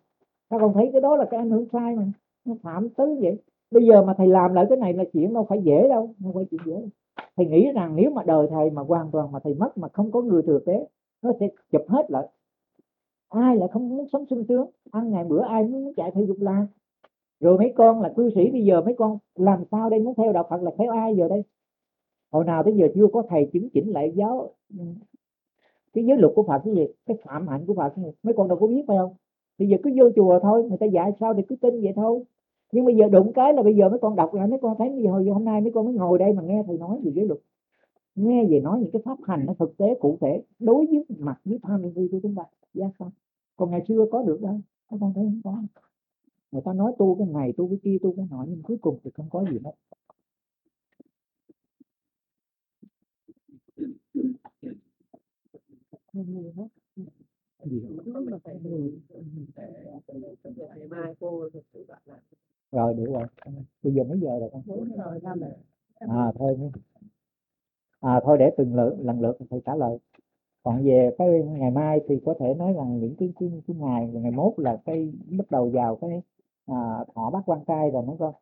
[0.50, 2.04] Các con thấy cái đó là cái ảnh hưởng sai mà,
[2.44, 3.38] nó phạm tứ vậy.
[3.70, 6.34] Bây giờ mà thầy làm lại cái này là chuyện đâu phải dễ đâu không
[6.34, 6.88] phải chuyện dễ.
[7.36, 10.12] Thầy nghĩ rằng nếu mà đời thầy mà hoàn toàn mà thầy mất mà không
[10.12, 10.86] có người thừa kế,
[11.22, 12.28] nó sẽ chụp hết lại.
[13.28, 14.70] Ai lại không muốn sống sung sướng?
[14.90, 16.66] Ăn ngày bữa ai muốn chạy theo dục la
[17.40, 20.00] rồi mấy con là cư sĩ bây giờ, mấy con làm sao đây?
[20.00, 21.42] Muốn theo đạo phật là theo ai giờ đây?
[22.32, 24.84] Hồi nào tới giờ chưa có thầy chứng chỉnh lại giáo ừ,
[25.92, 28.34] cái giới luật của phật cái gì cái phạm hạnh của phật cái gì mấy
[28.36, 29.14] con đâu có biết phải không?
[29.58, 32.24] Bây giờ cứ vô chùa thôi, người ta dạy sao thì cứ tin vậy thôi.
[32.72, 34.90] Nhưng bây giờ đụng cái là bây giờ mấy con đọc lại, mấy con thấy
[34.90, 37.12] bây giờ hồi hôm nay mấy con mới ngồi đây mà nghe thầy nói về
[37.14, 37.40] giới luật.
[38.14, 41.40] Nghe về nói những cái pháp hành nó thực tế, cụ thể, đối với mặt
[41.44, 42.42] với tham vi của chúng ta.
[42.74, 43.10] Dạ Giá không
[43.56, 45.62] còn ngày xưa có được đâu, các con thấy không có.
[46.52, 48.98] Người ta nói tu cái này, tu cái kia, tu cái nọ, nhưng cuối cùng
[49.04, 49.72] thì không có gì hết
[62.72, 63.26] rồi được rồi.
[63.82, 64.62] Bây giờ mấy giờ rồi con?
[65.98, 66.58] À thôi
[68.00, 69.98] à, thôi để từng lượt lần lượt thầy trả lời.
[70.62, 74.10] Còn về cái ngày mai thì có thể nói rằng những cái cái, cái ngày
[74.12, 76.22] ngày mốt là cái bắt đầu vào cái
[76.66, 78.34] à, thọ bát quan trai rồi mấy con.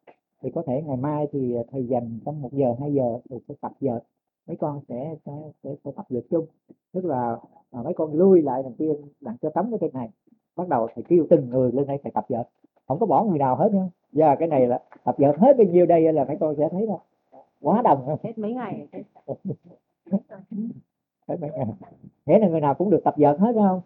[0.43, 3.55] Thì có thể ngày mai thì thầy dành trong một giờ hai giờ thì sẽ
[3.61, 3.99] tập giờ
[4.47, 5.33] mấy con sẽ sẽ,
[5.65, 6.47] sẽ, sẽ tập dượt chung.
[6.93, 7.39] Tức là
[7.71, 10.09] à, mấy con lui lại đằng kia đằng cho tấm cái cây này.
[10.57, 12.49] Bắt đầu thầy kêu từng người lên đây thầy tập dượt
[12.89, 13.89] không có bỏ người nào hết nha.
[14.13, 16.87] Giờ cái này là tập dượt hết bao nhiêu đây là mấy con sẽ thấy
[16.87, 17.01] đâu.
[17.61, 18.89] Quá đồng hết mấy ngày
[21.29, 21.67] hết mấy ngày.
[22.27, 23.81] Thế là người nào cũng được tập vợt hết phải không?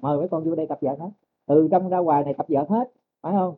[0.00, 1.10] Mời mấy con vô đây tập vợt hết.
[1.46, 2.90] Từ trong ra ngoài này tập vợt hết
[3.22, 3.54] phải không?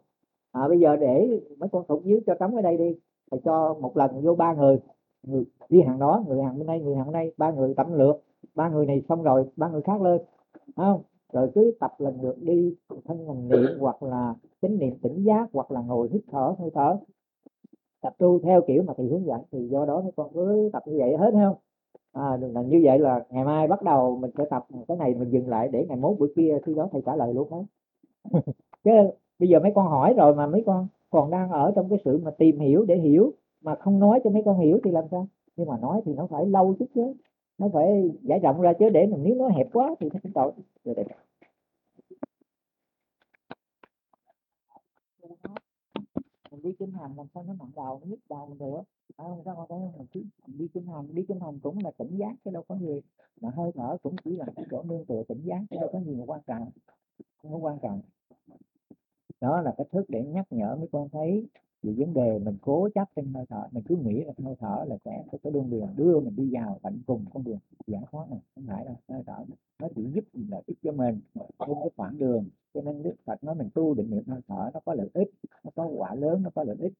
[0.53, 2.97] À, bây giờ để mấy con thục dưới cho trống ở đây đi.
[3.31, 4.81] Thầy cho một lần vô ba người
[5.29, 7.87] người đi hàng đó người hàng bên đây người hàng bên đây ba người tập
[7.91, 8.23] lượt
[8.55, 10.21] ba người này xong rồi ba người khác lên
[10.77, 11.03] không?
[11.33, 15.49] Rồi cứ tập lần lượt đi thân hành niệm hoặc là chánh niệm tỉnh giác
[15.53, 16.97] hoặc là ngồi hít thở hơi thở.
[18.01, 20.83] Tập tu theo kiểu mà thầy hướng dẫn thì do đó mấy con cứ tập
[20.87, 21.57] như vậy hết không?
[22.13, 25.31] À, là như vậy là ngày mai bắt đầu mình sẽ tập cái này mình
[25.31, 27.63] dừng lại để ngày mốt buổi kia khi đó thầy trả lời luôn đấy
[28.85, 28.91] chứ
[29.39, 32.19] bây giờ mấy con hỏi rồi mà mấy con còn đang ở trong cái sự
[32.19, 35.29] mà tìm hiểu để hiểu mà không nói cho mấy con hiểu thì làm sao?
[35.57, 37.15] Nhưng mà nói thì nó phải lâu chút chứ.
[37.59, 40.33] Nó phải giải rộng ra chứ để mình nếu nó hẹp quá thì nó cũng
[40.33, 40.53] tội.
[40.85, 40.95] Rồi.
[40.97, 41.05] Để
[46.51, 48.83] mình đi kinh hành làm sao nó nặng đầu nó nhức đầu mình nữa
[49.17, 49.79] à, không sao không thấy
[50.47, 53.01] mình đi kinh hành đi kinh hành cũng là tỉnh giác chứ đâu có gì
[53.41, 56.01] mà hơi thở cũng chỉ là cái chỗ nương tựa tỉnh giác chứ đâu có
[56.01, 56.71] gì mà quan trọng.
[57.43, 58.01] Không có quan trọng.
[59.41, 61.47] Đó là cách thức để nhắc nhở mấy con thấy
[61.83, 64.85] vì vấn đề mình cố chấp trên hơi thở, mình cứ nghĩ là hơi thở
[64.89, 68.03] là sẽ có cái đường đường, đưa mình đi vào tận cùng con đường giải
[68.11, 69.45] thoát này, không phải đâu, hơi thở
[69.83, 71.21] nó chỉ giúp lợi ích cho mình
[71.59, 72.45] không có khoảng đường.
[72.75, 75.31] Cho nên đức phật nói mình tu định niệm hơi thở nó có lợi ích,
[75.65, 76.93] nó có quả lớn, nó có lợi ích,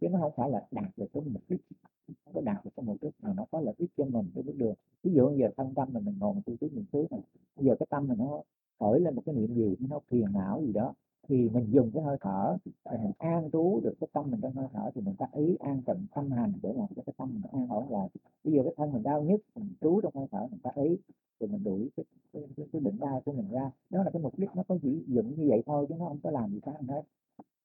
[0.00, 1.60] chứ nó không phải là đạt được cái mục đích
[2.08, 4.42] nó có đạt được cái mục đích mà nó có lợi ích cho mình cái
[4.42, 4.74] bước đường.
[5.02, 7.20] Ví dụ giờ thân tâm mình mình ngồi tu tứ niệm xứ này,
[7.56, 8.42] bây giờ cái tâm mình nó
[8.80, 10.94] khởi lên một cái niệm gì, nó phiền não gì đó
[11.30, 14.52] thì mình dùng cái hơi thở để mình an trú được cái tâm mình trong
[14.52, 17.28] hơi thở thì mình ta ý an tịnh tâm hành để làm cho cái tâm
[17.32, 18.08] mình an ổn lại.
[18.44, 20.96] Bây giờ cái thân mình đau nhất mình trú trong hơi thở mình ta ý
[21.40, 23.70] thì mình đuổi cái, cái, cái, cái bệnh đau của mình ra.
[23.90, 26.18] Đó là cái mục đích nó có chỉ dựng như vậy thôi chứ nó không
[26.22, 27.02] có làm gì khác hết.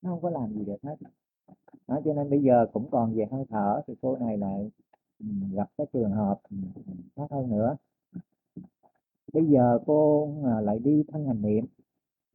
[0.01, 0.95] Nó không có làm gì được hết.
[1.88, 4.71] Đó, cho nên bây giờ cũng còn về hơi thở thì cô này lại
[5.19, 6.58] ừ, gặp cái trường hợp ừ,
[7.15, 7.75] khác hơn nữa.
[9.34, 11.65] Bây giờ cô à, lại đi thân hành niệm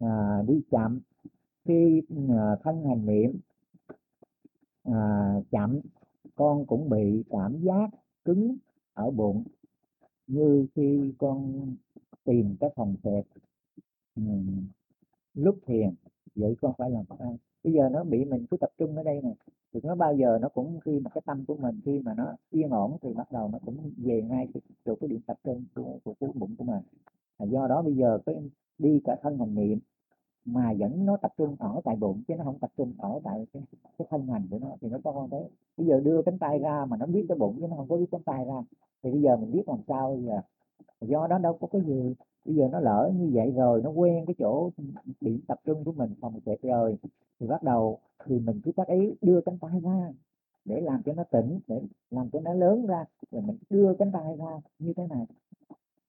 [0.01, 1.01] à, đi chậm.
[1.65, 3.41] Khi à, thân hành niệm
[4.85, 5.81] à, chậm
[6.35, 7.91] con cũng bị cảm giác
[8.25, 8.57] cứng
[8.95, 9.45] ở bụng
[10.27, 11.67] như khi con
[12.25, 13.25] tìm cái phòng xẹp.
[14.17, 14.23] Ừ,
[15.35, 15.95] lúc thiền
[16.35, 17.37] vậy con phải làm sao?
[17.65, 19.35] Bây giờ nó bị mình cứ tập trung ở đây này
[19.73, 22.37] thì nó bao giờ nó cũng khi mà cái tâm của mình khi mà nó
[22.51, 24.49] yên ổn thì bắt đầu nó cũng về ngay
[24.85, 26.83] chỗ cái điểm tập trung của, của cái bụng của mình.
[27.39, 28.35] À, do đó bây giờ cái
[28.83, 29.79] đi cả thân hành niệm
[30.45, 33.47] mà vẫn nó tập trung ở tại bụng chứ nó không tập trung ở tại
[33.53, 33.63] cái,
[33.99, 35.45] cái thân hành của nó thì nó có con đấy
[35.77, 37.97] bây giờ đưa cánh tay ra mà nó biết cái bụng chứ nó không có
[37.97, 38.63] biết cánh tay ra
[39.03, 40.41] thì bây giờ mình biết làm sao bây giờ?
[41.01, 42.15] Do đó đâu có cái gì
[42.45, 44.71] bây giờ nó lỡ như vậy rồi nó quen cái chỗ
[45.21, 46.99] điểm tập trung của mình phòng kẹt rồi
[47.41, 50.13] thì bắt đầu thì mình cứ tác ý đưa cánh tay ra
[50.65, 54.13] để làm cho nó tỉnh để làm cho nó lớn ra rồi mình đưa cánh
[54.13, 55.27] tay ra như thế này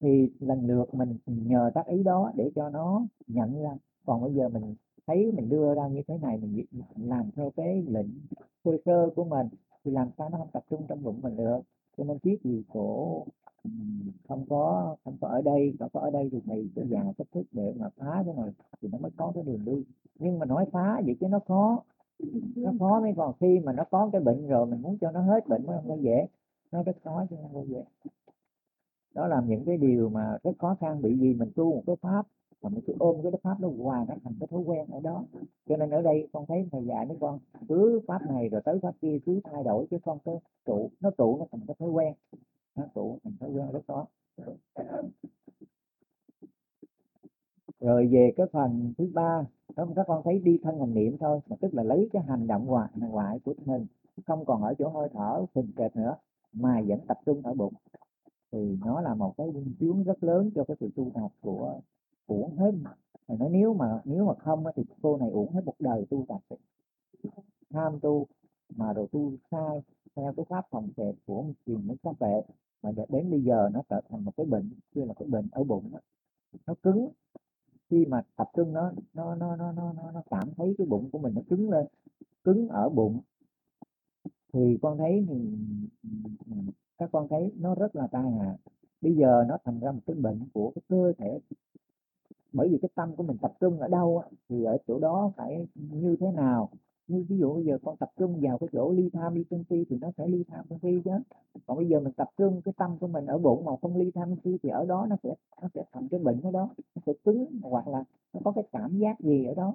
[0.02, 3.70] thì lần lượt mình nhờ tác ý đó để cho nó nhận ra.
[4.06, 4.74] Còn bây giờ mình
[5.06, 6.64] thấy mình đưa ra như thế này, mình
[6.96, 8.08] làm theo cái lệnh
[8.84, 9.48] cơ của mình
[9.84, 11.60] thì làm sao nó không tập trung trong bụng mình được.
[11.96, 13.24] Cho nên chiếc gì cổ
[14.28, 17.26] không có không có ở đây, không có ở đây thì mày sẽ dàn cách
[17.32, 18.50] thức để mà phá cái này
[18.82, 19.84] thì nó mới có cái đường đi.
[20.18, 21.82] Nhưng mà nói phá vậy chứ nó khó
[22.56, 25.20] nó khó mới còn khi mà nó có cái bệnh rồi mình muốn cho nó
[25.20, 26.26] hết bệnh nó không có dễ,
[26.72, 27.84] nó rất khó cho nên không có dễ
[29.14, 31.96] đó là những cái điều mà rất khó khăn bị gì mình tu một cái
[31.96, 32.26] pháp
[32.62, 35.24] mà mình cứ ôm cái pháp nó hoài, nó thành cái thói quen ở đó.
[35.68, 38.78] Cho nên ở đây con thấy thầy dạy mấy con, cứ pháp này rồi tới
[38.82, 40.32] pháp kia cứ thay đổi, chứ con cứ
[40.64, 42.14] trụ, nó trụ nó thành cái thói quen.
[42.76, 44.06] Nó trụ thành thói quen rất khó.
[47.80, 49.44] Rồi về cái phần thứ ba,
[49.76, 52.46] đó, các con thấy đi thân hành niệm thôi, mà tức là lấy cái hành
[52.46, 53.86] động ngoại ngoại của mình
[54.26, 56.16] không còn ở chỗ hơi thở phình kệt nữa,
[56.52, 57.74] mà vẫn tập trung ở bụng
[58.52, 61.80] thì nó là một cái vinh chướng rất lớn cho cái sự tu tập của
[62.26, 62.72] uổng hết
[63.28, 66.24] thầy nói nếu mà nếu mà không thì cô này uổng hết một đời tu
[66.28, 66.56] tập
[67.72, 68.26] tham tu,
[68.76, 69.82] mà rồi tu sai
[70.16, 72.42] theo cái pháp phòng vệ của truyền mấy pháp vệ,
[72.82, 75.64] mà đến bây giờ nó trở thành một cái bệnh kia là cái bệnh ở
[75.64, 75.98] bụng đó.
[76.66, 77.08] nó cứng.
[77.90, 81.18] Khi mà tập trung nó nó nó nó nó nó cảm thấy cái bụng của
[81.18, 81.86] mình nó cứng lên,
[82.44, 83.20] cứng ở bụng.
[84.52, 85.56] Thì con thấy thì
[86.98, 88.56] các con thấy nó rất là tai hại
[89.02, 91.38] bây giờ nó thành ra một cái bệnh của cái cơ thể.
[92.52, 95.66] Bởi vì cái tâm của mình tập trung ở đâu thì ở chỗ đó phải
[95.74, 96.68] như thế nào?
[97.08, 99.64] Như ví dụ bây giờ con tập trung vào cái chỗ ly tham, ly sân
[99.70, 101.10] si thì nó sẽ ly tham sân si chứ.
[101.66, 104.10] Còn bây giờ mình tập trung cái tâm của mình ở bụng mà không ly
[104.10, 106.68] tham phi si thì ở đó nó sẽ nó sẽ thành cái bệnh ở đó.
[106.94, 109.74] Nó sẽ cứng, hoặc là nó có cái cảm giác gì ở đó.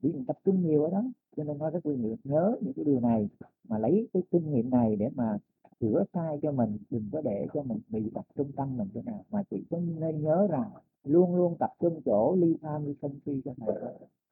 [0.00, 1.04] Vì mình tập trung nhiều ở đó,
[1.36, 3.28] cho nên nó rất là nhớ những cái điều này
[3.68, 5.38] mà lấy cái kinh nghiệm này để mà
[5.80, 9.00] sửa sai cho mình, đừng có để cho mình bị tập trung tâm mình chỗ
[9.04, 9.24] nào.
[9.30, 10.70] Mà chỉ có nên nhớ rằng
[11.04, 13.74] luôn luôn tập trung chỗ ly tham, ly sân si cho thầy.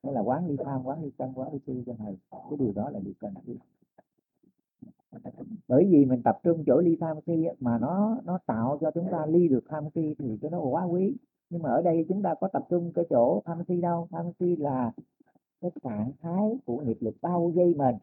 [0.02, 2.16] Hay là quán ly tham, quán ly sân, quán ly si cho thầy.
[2.30, 3.56] Cái điều đó là điều cần thiết.
[5.68, 9.06] Bởi vì mình tập trung chỗ ly tham si mà nó nó tạo cho chúng
[9.12, 11.16] ta ly được tham si thì cái nó quá quý.
[11.50, 14.08] Nhưng mà ở đây chúng ta có tập trung cái chỗ tham si đâu.
[14.10, 14.92] Tham si là
[15.60, 17.96] cái trạng thái của nghiệp lực bao dây mình,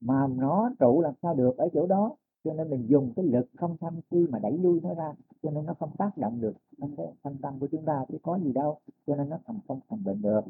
[0.00, 3.46] mà nó trụ làm sao được ở chỗ đó cho nên mình dùng cái lực
[3.56, 5.14] không tham quy mà đẩy lui nó ra.
[5.42, 8.18] Cho nên nó không tác động được không cái thân tâm của chúng ta, chứ
[8.22, 8.78] có gì đâu.
[9.06, 10.40] Cho nên nó không không thành bệnh được.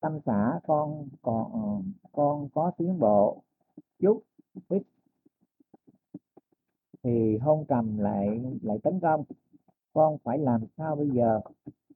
[0.00, 1.82] Tâm xã con còn ờ,
[2.12, 3.42] con có tiến bộ
[3.98, 4.22] chút,
[4.68, 4.82] ít,
[7.02, 9.24] thì hôn trầm lại lại tấn công.
[9.92, 11.40] Con phải làm sao bây giờ?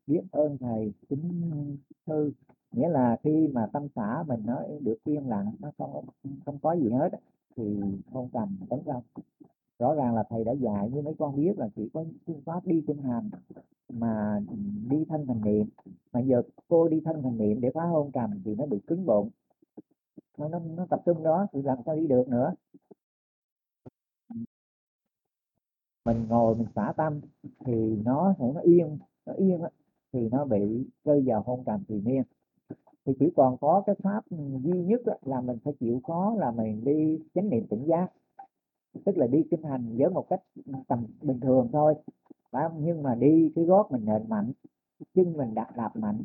[0.07, 2.33] Biết ơn thầy, kính thư
[2.73, 6.05] nghĩa là khi mà tâm xã mình nó được yên lặng, nó không
[6.45, 7.11] không có gì hết
[7.57, 9.03] thì hôn trầm tấn công.
[9.79, 12.67] Rõ ràng là thầy đã dạy như mấy con biết là chỉ có phương pháp
[12.67, 13.31] đi chân hành
[13.89, 14.41] mà
[14.91, 15.67] đi thân thành niệm.
[16.13, 19.07] Mà giờ cô đi thân thành niệm để phá hôn trầm thì nó bị cứng
[19.07, 19.31] bụng.
[20.39, 22.55] Nó, nó, nó tập trung đó thì làm sao đi được nữa?
[26.05, 27.21] Mình ngồi mình xả tâm
[27.67, 29.61] thì nó nó yên nó yên
[30.13, 32.23] thì nó bị rơi vào hôn trầm thì niên
[33.07, 34.25] thì chỉ còn có cái pháp
[34.65, 38.07] duy nhất là mình phải chịu khó là mình đi chánh niệm tỉnh giác.
[39.05, 40.43] Tức là đi kinh hành với một cách
[40.89, 41.95] tầm bình thường thôi.
[42.51, 42.81] Phải không?
[42.85, 44.53] nhưng mà đi cái gót mình nền mạnh,
[45.15, 46.23] chân mình đặt đạp mạnh,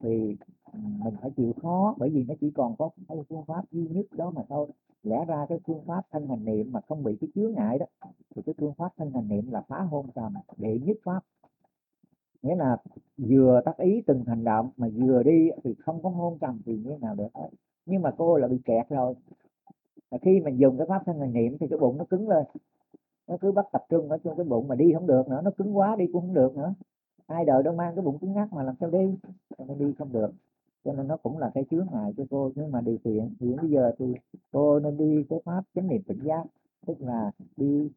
[0.00, 0.36] thì
[0.72, 1.94] ừ, mình phải chịu khó.
[1.98, 4.68] Bởi vì nó chỉ còn có cái phương pháp duy nhất đó mà thôi.
[5.02, 7.86] Lẽ ra cái phương pháp thân hành niệm mà không bị cái chướng ngại đó,
[8.34, 11.20] thì cái phương pháp thân hành niệm là phá hôn trầm, đệ nhất pháp
[12.42, 12.76] nghĩa là
[13.16, 16.76] vừa tác ý từng hành động mà vừa đi thì không có hôn trầm thì
[16.76, 17.28] như thế nào được.
[17.86, 19.14] Nhưng mà cô là bị kẹt rồi.
[20.10, 22.44] Mà khi mình dùng cái pháp thân hành niệm thì cái bụng nó cứng lên.
[23.28, 25.50] Nó cứ bắt tập trung ở trong cái bụng mà đi không được nữa nó
[25.50, 26.74] cứng quá đi cũng không được nữa.
[27.26, 29.14] Ai đời đâu mang cái bụng cứng ngắc mà làm sao đi?
[29.58, 30.32] Cho đi không được.
[30.84, 32.50] Cho nên nó cũng là cái chướng ngại cho cô.
[32.54, 34.14] Nhưng mà điều kiện thì bây giờ thì
[34.52, 36.44] cô nên đi cái pháp chánh niệm tỉnh giác.
[36.86, 37.90] Tức là đi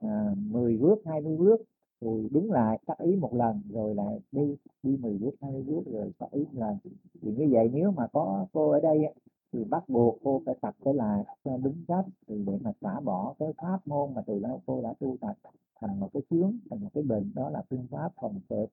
[0.00, 1.62] à, 10 bước 20 bước
[2.00, 5.82] thì đứng lại tác ý một lần, rồi lại đi đi 10 bước 20 bước,
[5.92, 6.78] rồi tác ý một lần
[7.22, 7.70] thì như vậy.
[7.72, 9.14] Nếu mà có cô ở đây
[9.52, 13.34] thì bắt buộc cô phải tập trở lại đứng cách, thì để mà xả bỏ
[13.38, 15.36] cái pháp môn mà từ lâu cô đã tu tập
[15.80, 18.66] thành một cái chướng, thành một cái bệnh, đó là phương pháp phòng vệ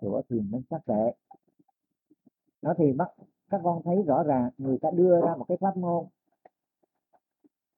[0.00, 1.14] của thiền minh sắc tệ
[2.62, 3.08] nó thì bắt
[3.50, 6.04] các con thấy rõ ràng, người ta đưa ra một cái pháp môn.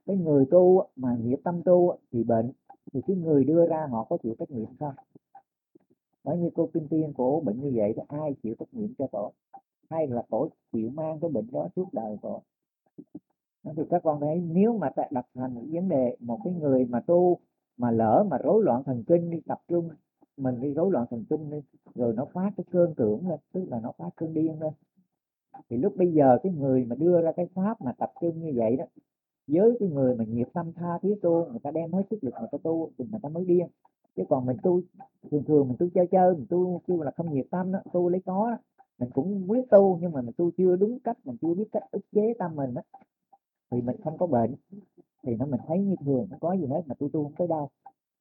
[0.06, 2.52] Cái người tu mà nghiệp tâm tu thì bệnh
[2.92, 4.94] thì cái người đưa ra họ có chịu trách nhiệm không?
[6.24, 9.06] Bởi như cô kinh tiên cổ bệnh như vậy thì ai chịu trách nhiệm cho
[9.12, 9.32] cổ
[9.90, 12.42] hay là cổ chịu mang cái bệnh đó suốt đời cổ
[13.76, 17.00] thì các con thấy nếu mà đặt thành một vấn đề, một cái người mà
[17.00, 17.38] tu
[17.76, 19.90] mà lỡ mà rối loạn thần kinh đi, tập trung,
[20.36, 21.62] mình đi rối loạn thần kinh đi,
[21.94, 24.72] rồi nó phát cái cơn tưởng lên, tức là nó phát cơn điên lên.
[25.70, 28.52] Thì lúc bây giờ cái người mà đưa ra cái pháp mà tập trung như
[28.56, 28.84] vậy đó
[29.52, 32.34] với cái người mà nhiệt tâm tha thiết tu người ta đem hết sức lực
[32.40, 33.66] người ta tu thì người ta mới điên
[34.16, 34.80] chứ còn mình tu
[35.30, 38.08] thường thường mình tu chơi chơi mình tu kêu là không nhiệt tâm đó tu
[38.08, 38.56] lấy có đó.
[38.98, 41.82] mình cũng biết tu nhưng mà mình tu chưa đúng cách mình chưa biết cách
[41.90, 42.82] ức chế tâm mình đó
[43.70, 44.54] thì mình không có bệnh
[45.22, 47.48] thì nó mình thấy như thường không có gì hết mà tu tu không tới
[47.48, 47.68] đâu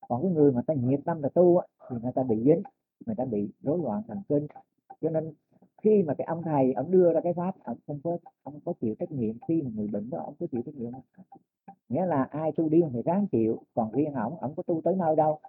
[0.07, 2.61] còn cái người mà ta nhiệt tâm là tu á, thì người ta bị dính
[3.05, 4.47] người ta bị rối loạn thần kinh
[5.01, 5.33] cho nên
[5.81, 8.73] khi mà cái ông thầy ông đưa ra cái pháp ông không có ông có
[8.81, 10.91] chịu trách nhiệm khi mà người bệnh đó ông có chịu trách nhiệm
[11.91, 14.95] nghĩa là ai tu điên thì ráng chịu còn riêng ổng ổng có tu tới
[14.95, 15.39] nơi đâu.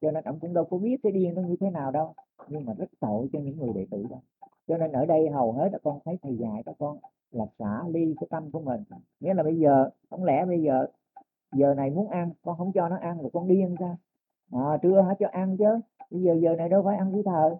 [0.00, 2.14] Cho nên ổng cũng đâu có biết cái điên nó như thế nào đâu
[2.48, 4.16] nhưng mà rất tội cho những người đệ tử đó.
[4.68, 6.98] Cho nên ở đây hầu hết các con thấy thầy dạy các con
[7.30, 8.84] là xả ly cái tâm của mình.
[9.20, 10.86] Nghĩa là bây giờ không lẽ bây giờ
[11.52, 13.96] giờ này muốn ăn con không cho nó ăn rồi con điên ra.
[14.52, 15.80] À, trưa hả cho ăn chứ.
[16.10, 17.56] Bây giờ giờ này đâu phải ăn với thờ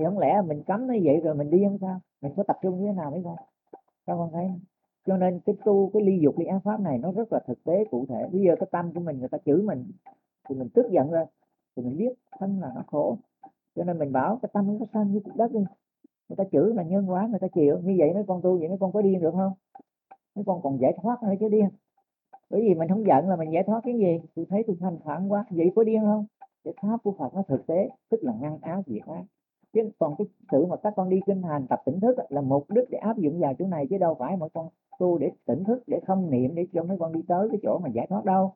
[0.00, 2.00] thì không lẽ mình cấm nó vậy rồi mình đi không sao?
[2.20, 3.36] Mình có tập trung như thế nào mới không
[4.06, 4.50] các con thấy
[5.06, 7.64] cho nên cái tu, cái ly dục ly ác pháp này nó rất là thực
[7.64, 8.28] tế, cụ thể.
[8.32, 9.90] Bây giờ cái tâm của mình, người ta chửi mình,
[10.48, 11.28] thì mình tức giận lên,
[11.76, 13.16] thì mình biết thân là nó khổ.
[13.76, 15.60] Cho nên mình bảo cái tâm nó sanh như cục đất đi
[16.28, 17.78] người ta chửi mà nhân quá người ta chịu.
[17.78, 19.52] Như vậy mấy con tu, vậy mấy con có điên được không?
[20.34, 21.68] Mấy con còn giải thoát nữa chứ điên.
[22.50, 24.20] Bởi vì mình không giận là mình giải thoát cái gì?
[24.34, 25.44] Tôi thấy tôi thanh thản quá.
[25.50, 26.26] Vậy có điên không?
[26.64, 29.24] Cái pháp của Phật nó thực tế, tức là ngăn áo diệt ác
[29.72, 32.70] chứ còn cái sự mà các con đi kinh hành, tập tỉnh thức là mục
[32.70, 35.64] đích để áp dụng vào chỗ này, chứ đâu phải mỗi con tu để tỉnh
[35.64, 38.24] thức, để không niệm, để cho mấy con đi tới cái chỗ mà giải thoát
[38.24, 38.52] đâu.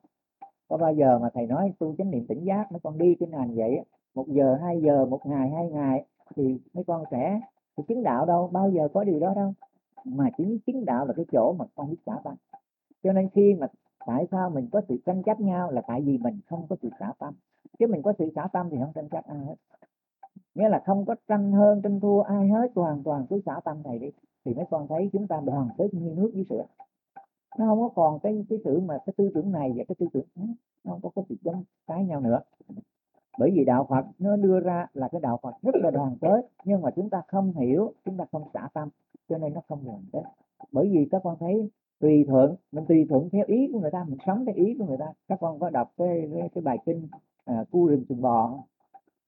[0.67, 3.31] Có bao giờ mà thầy nói tu chánh niệm tỉnh giác, mấy con đi kinh
[3.31, 3.81] hành vậy
[4.15, 7.39] một giờ, hai giờ, một ngày, hai ngày, thì mấy con sẽ
[7.77, 9.53] thì chứng đạo đâu, bao giờ có điều đó đâu.
[10.05, 12.35] Mà chính chứng đạo là cái chỗ mà con biết xả tâm.
[13.03, 13.67] Cho nên khi mà
[14.07, 16.89] tại sao mình có sự tranh chấp nhau là tại vì mình không có sự
[16.99, 17.33] xả tâm.
[17.79, 19.55] Chứ mình có sự xả tâm thì không tranh chấp ai hết
[20.55, 23.83] nghĩa là không có tranh hơn tranh thua ai hết hoàn toàn cứ xả tâm
[23.83, 24.07] này đi
[24.45, 26.65] thì mấy con thấy chúng ta đoàn kết như nước với sữa.
[27.59, 30.07] Nó không có còn cái cái tưởng mà cái tư tưởng này và cái tư
[30.13, 30.41] tưởng khác
[30.83, 32.39] nó không có cái sự chống trái nhau nữa.
[33.39, 36.47] Bởi vì đạo Phật nó đưa ra là cái đạo Phật rất là đoàn kết
[36.65, 38.89] nhưng mà chúng ta không hiểu chúng ta không xả tâm
[39.29, 40.23] cho nên nó không đoàn kết.
[40.71, 44.05] Bởi vì các con thấy tùy thuận mình tùy thuận theo ý của người ta
[44.07, 45.05] mình sống theo ý của người ta.
[45.27, 47.07] Các con có đọc cái cái, cái bài kinh
[47.45, 48.63] à, cu rừng sừng bò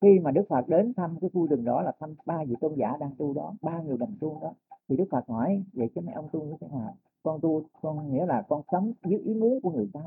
[0.02, 2.76] khi mà Đức Phật đến thăm cái khu rừng đó là thăm ba vị tôn
[2.76, 4.54] giả đang tu đó, ba người đồng tu đó,
[4.90, 6.96] thì Đức Phật hỏi, vậy chứ mấy ông tu như thế nào?
[7.24, 10.02] Con tu, con nghĩa là con sống dưới ý muốn của người ta.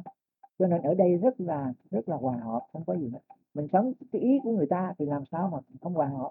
[0.58, 3.18] Cho nên ở đây rất là rất là hòa hợp, không có gì hết.
[3.54, 6.30] Mình sống cái ý của người ta thì làm sao mà không hòa hợp?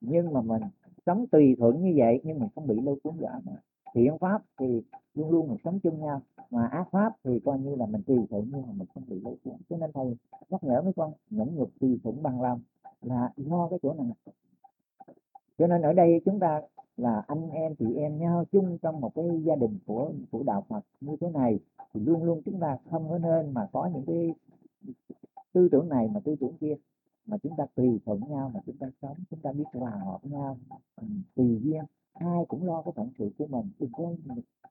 [0.00, 0.62] Nhưng mà mình
[1.06, 3.52] sống tùy thuận như vậy nhưng mình không bị lôi cuốn vào mà
[3.94, 4.82] thiện pháp thì
[5.14, 8.18] luôn luôn mình sống chung nhau, mà ác pháp thì coi như là mình tùy
[8.30, 9.54] thuận nhưng mà mình không bị lôi cuốn.
[9.68, 10.16] Cho nên thầy
[10.50, 12.60] nhắc nhở mấy con, nhẫn nhục tùy thuận bằng lòng
[13.02, 14.34] là do cái chỗ này.
[15.58, 16.60] Cho nên ở đây chúng ta
[16.96, 20.64] là anh em chị em nhau chung trong một cái gia đình của của đạo
[20.68, 21.58] Phật như thế này
[21.94, 24.34] thì luôn luôn chúng ta không có nên mà có những cái
[25.52, 26.74] tư tưởng này mà tư tưởng kia
[27.26, 30.18] mà chúng ta tùy thuận nhau mà chúng ta sống chúng ta biết hòa hợp
[30.22, 30.58] nhau
[31.34, 31.84] tùy duyên.
[32.12, 33.70] Ai cũng lo cái phận sự của mình.
[33.78, 34.12] Đừng có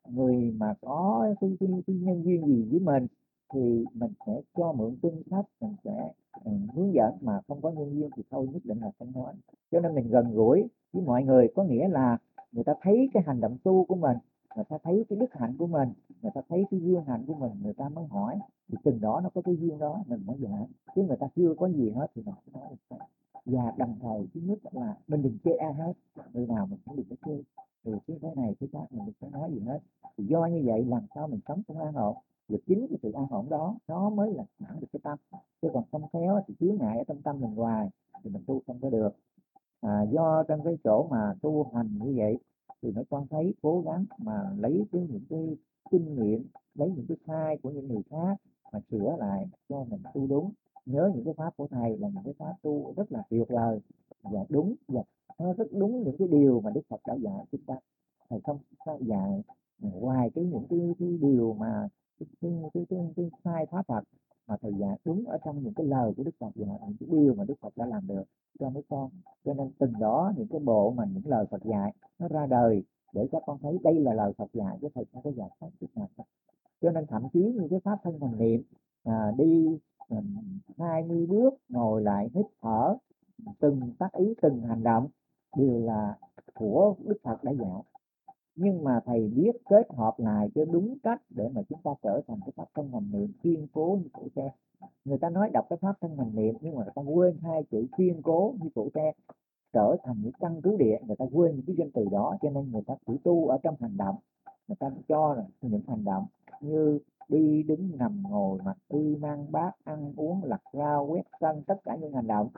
[0.09, 3.07] người mà có cái, cái, cái nhân duyên gì với mình
[3.53, 6.11] thì mình sẽ cho mượn kinh sách mình sẽ
[6.45, 9.33] um, hướng dẫn mà không có nhân duyên thì thôi nhất định là không nói.
[9.71, 12.17] Cho nên mình gần gũi với mọi người có nghĩa là
[12.51, 14.17] người ta thấy cái hành động tu của mình
[14.55, 15.89] người ta thấy cái đức hạnh của mình
[16.21, 18.39] người ta thấy cái duyên hạnh của mình người ta mới hỏi.
[18.67, 21.53] Thì từng đó nó có cái duyên đó mình mới dạy chứ người ta chưa
[21.57, 22.97] có gì hết thì mình phải nói được.
[23.45, 25.93] Và đồng thời thứ nhất là mình đừng chê ai hết
[26.33, 27.43] người nào mình cũng đừng có chê.
[27.83, 29.79] Từ cái thế này cái khác mình đừng có nói gì hết.
[30.17, 32.15] Thì do như vậy làm sao mình sống trong an ổn?
[32.49, 35.17] Và chính cái sự an ổn đó nó mới là sẵn được cái tâm.
[35.61, 37.89] Chứ còn không khéo thì chứa ngại ở trong tâm mình hoài
[38.23, 39.09] thì mình tu không có được.
[39.81, 42.37] À, do trong cái chỗ mà tu hành như vậy
[42.81, 45.57] thì mấy con thấy cố gắng mà lấy cái những cái
[45.91, 48.37] kinh nghiệm lấy những cái sai của những người khác
[48.73, 50.51] mà sửa lại cho mình tu đúng.
[50.85, 53.79] Nhớ những cái pháp của thầy là những cái pháp tu rất là tuyệt vời
[54.23, 55.01] và đúng và
[55.39, 57.75] nó rất đúng những cái điều mà đức phật đã dạy chúng ta.
[58.29, 58.57] Thầy không
[58.99, 59.43] dạy
[59.79, 61.87] ngoài cái những cái, cái điều mà
[62.19, 62.27] cái,
[62.73, 64.03] cái, cái, cái, sai pháp Phật
[64.47, 67.09] mà thầy dạy đúng ở trong những cái lời của Đức Phật dạy những cái
[67.11, 68.23] điều mà Đức Phật đã làm được
[68.59, 69.09] cho mấy con.
[69.45, 72.83] Cho nên từng đó những cái bộ mà những lời Phật dạy nó ra đời
[73.13, 75.67] để các con thấy đây là lời Phật dạy chứ thầy không có dạy khác
[75.79, 76.07] chút nào
[76.81, 78.63] cho nên thậm chí như cái pháp thân hành niệm
[79.03, 79.77] à, đi
[80.09, 80.17] à,
[80.77, 82.95] hai mươi bước ngồi lại hít thở
[83.59, 85.07] từng tác ý từng hành động
[85.57, 86.17] đều là
[86.53, 87.81] của Đức Phật đã dạy
[88.61, 92.21] nhưng mà thầy biết kết hợp lại cho đúng cách để mà chúng ta trở
[92.27, 94.51] thành cái pháp thân hành niệm kiên cố như cổ tre.
[95.05, 97.63] Người ta nói đọc cái pháp thân hành niệm nhưng mà người ta quên hai
[97.71, 99.11] chữ kiên cố như cổ tre,
[99.73, 102.49] trở thành những căn cứ địa, người ta quên những cái danh từ đó, cho
[102.49, 104.15] nên người ta chỉ tu ở trong hành động.
[104.67, 106.25] Người ta cho là những hành động
[106.61, 111.63] như đi đứng nằm ngồi mặc y mang bát, ăn uống, lặt rau, quét sân,
[111.67, 112.49] tất cả những hành động.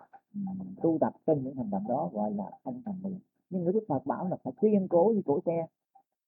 [0.81, 3.19] Tu tập trên những hành động đó gọi là thân hành niệm.
[3.49, 5.67] Nhưng người đức phật bảo là phải kiên cố như cổ tre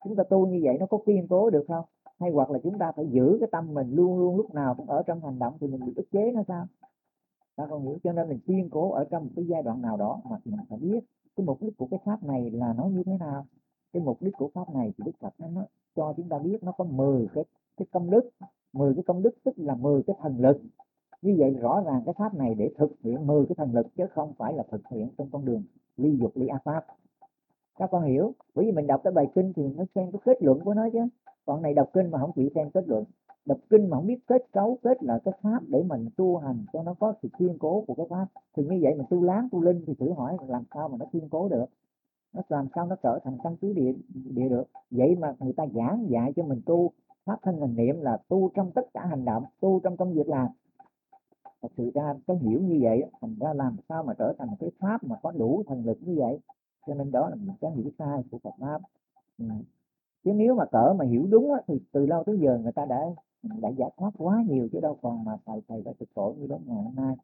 [0.03, 1.85] chúng ta tu như vậy nó có kiên cố được không?
[2.19, 4.89] Hay hoặc là chúng ta phải giữ cái tâm mình luôn luôn lúc nào cũng
[4.89, 6.67] ở trong hành động thì mình bị ức chế nó sao?
[7.55, 9.97] Ta còn hiểu cho nên mình kiên cố ở trong một cái giai đoạn nào
[9.97, 10.99] đó mà mình phải biết
[11.35, 13.45] cái mục đích của cái pháp này là nó như thế nào.
[13.93, 15.61] Cái mục đích của pháp này thì đức phật nó
[15.95, 17.43] cho chúng ta biết nó có 10 cái
[17.77, 18.29] cái công đức.
[18.73, 20.61] 10 cái công đức tức là 10 cái thần lực.
[21.21, 24.03] Như vậy rõ ràng cái pháp này để thực hiện 10 cái thần lực chứ
[24.15, 25.63] không phải là thực hiện trong con đường
[25.97, 26.85] ly dục ly a pháp
[27.79, 28.33] các con hiểu.
[28.55, 30.89] Bởi vì mình đọc cái bài kinh thì nó xem cái kết luận của nó
[30.93, 30.99] chứ.
[31.45, 33.03] Còn này đọc kinh mà không chịu xem kết luận.
[33.45, 36.65] Đọc kinh mà không biết kết cấu, kết là cái pháp để mình tu hành
[36.73, 38.25] cho nó có sự kiên cố của cái pháp.
[38.55, 41.05] Thì như vậy mình tu láng, tu linh thì thử hỏi làm sao mà nó
[41.13, 41.65] kiên cố được?
[42.33, 44.63] Nó làm sao nó trở thành căn cứ địa địa được?
[44.91, 46.91] Vậy mà người ta giảng dạy cho mình tu,
[47.25, 50.29] pháp thân hành niệm là tu trong tất cả hành động, tu trong công việc
[50.29, 50.47] làm.
[51.61, 54.71] Thật sự ra cái hiểu như vậy thành ra làm sao mà trở thành cái
[54.79, 56.39] pháp mà có đủ thần lực như vậy?
[56.87, 58.81] Cho nên đó là một cái hiểu sai của Phật pháp.
[59.37, 59.45] Ừ.
[60.23, 62.85] chứ nếu mà cỡ mà hiểu đúng á, thì từ lâu tới giờ người ta
[62.85, 63.01] đã
[63.43, 66.47] đã giải thoát quá nhiều chứ đâu còn mà thầy thầy đã thực khổ như
[66.47, 67.15] đến ngày hôm nay.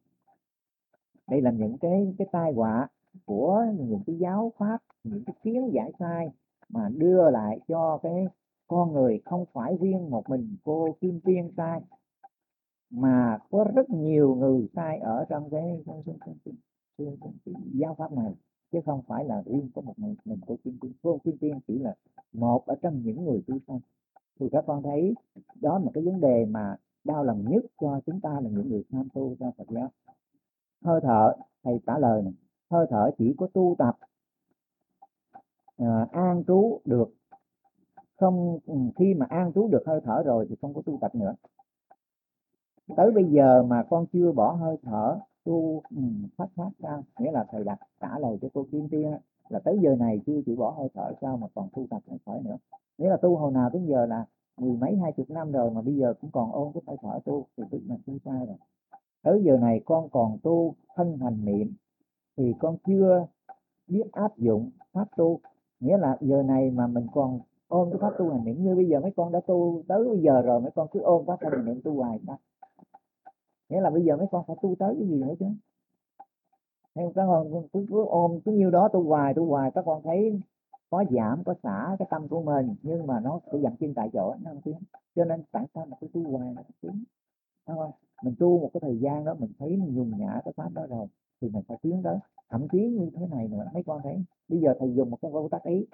[1.30, 2.88] Đây là những cái cái tai họa
[3.26, 6.30] của những cái giáo pháp những cái kiến giải sai
[6.70, 8.28] mà đưa lại cho cái
[8.68, 11.82] con người không phải riêng một mình cô kim tiên sai
[12.89, 16.53] mà có rất nhiều người sai ở trong cái, cái, cái, cái, cái,
[16.97, 18.34] cái, cái, cái giáo pháp này
[18.72, 20.93] chứ không phải là riêng có một mình mình của kim tiên.
[21.01, 21.95] Cô kim tiên chỉ là
[22.34, 23.80] một ở trong những người tu thân
[24.39, 25.13] thì các con thấy
[25.61, 28.70] đó là một cái vấn đề mà đau lòng nhất cho chúng ta là những
[28.70, 29.91] người tham tu ra Phật giáo.
[30.84, 32.34] Hơi thở thầy trả lời này
[32.70, 33.97] hơi thở chỉ có tu tập
[35.84, 37.13] uh, an trú được.
[38.20, 41.15] Không ừ, khi mà an trú được hơi thở rồi thì không có tu tập
[41.15, 41.36] nữa.
[42.97, 45.20] Tới bây giờ mà con chưa bỏ hơi thở
[45.50, 45.82] tu
[46.38, 49.14] phát ừ, phát sao nghĩa là thầy đặt trả lời cho cô kim tiên
[49.50, 52.18] là tới giờ này chưa chịu bỏ hơi thở, sao mà còn tu tập hơi
[52.26, 52.58] thở nữa.
[52.97, 54.26] Nghĩa là tu hồi nào tới giờ là
[54.58, 57.20] mười mấy, hai chục năm rồi mà bây giờ cũng còn ôn cái hơi thở
[57.26, 58.56] tu thì tức là tu sai rồi.
[59.24, 61.74] Tới giờ này con còn tu thân hành niệm
[62.38, 63.26] thì con chưa
[63.88, 65.39] biết áp dụng pháp tu.
[65.80, 68.88] Nghĩa là giờ này mà mình còn ôm cái pháp tu hành niệm như bây
[68.88, 71.50] giờ mấy con đã tu tới bây giờ rồi, mấy con cứ ôm pháp tu
[71.50, 72.38] hành niệm tu hoài sao
[73.70, 75.45] nghĩa là bây giờ mấy con phải tu tới cái gì nữa chứ?
[76.95, 80.01] Theo các con cứ, cứ ôm cứ nhiêu đó tu hoài tu hoài các con
[80.03, 80.41] thấy
[80.89, 84.09] có giảm có xả cái tâm của mình nhưng mà nó sẽ dậm chân tại
[84.13, 84.78] chỗ nó không tiến.
[85.15, 87.03] Cho nên tại sao mà cứ tu hoài nó không tiến.
[87.65, 87.91] Không?
[88.24, 90.86] mình tu một cái thời gian đó mình thấy mình dùng nhã cái pháp đó
[90.89, 91.07] rồi
[91.41, 92.17] thì mình phải tiến tới.
[92.49, 95.32] Thậm chí như thế này nữa mấy con thấy bây giờ thầy dùng một cái
[95.32, 95.86] câu tác ý.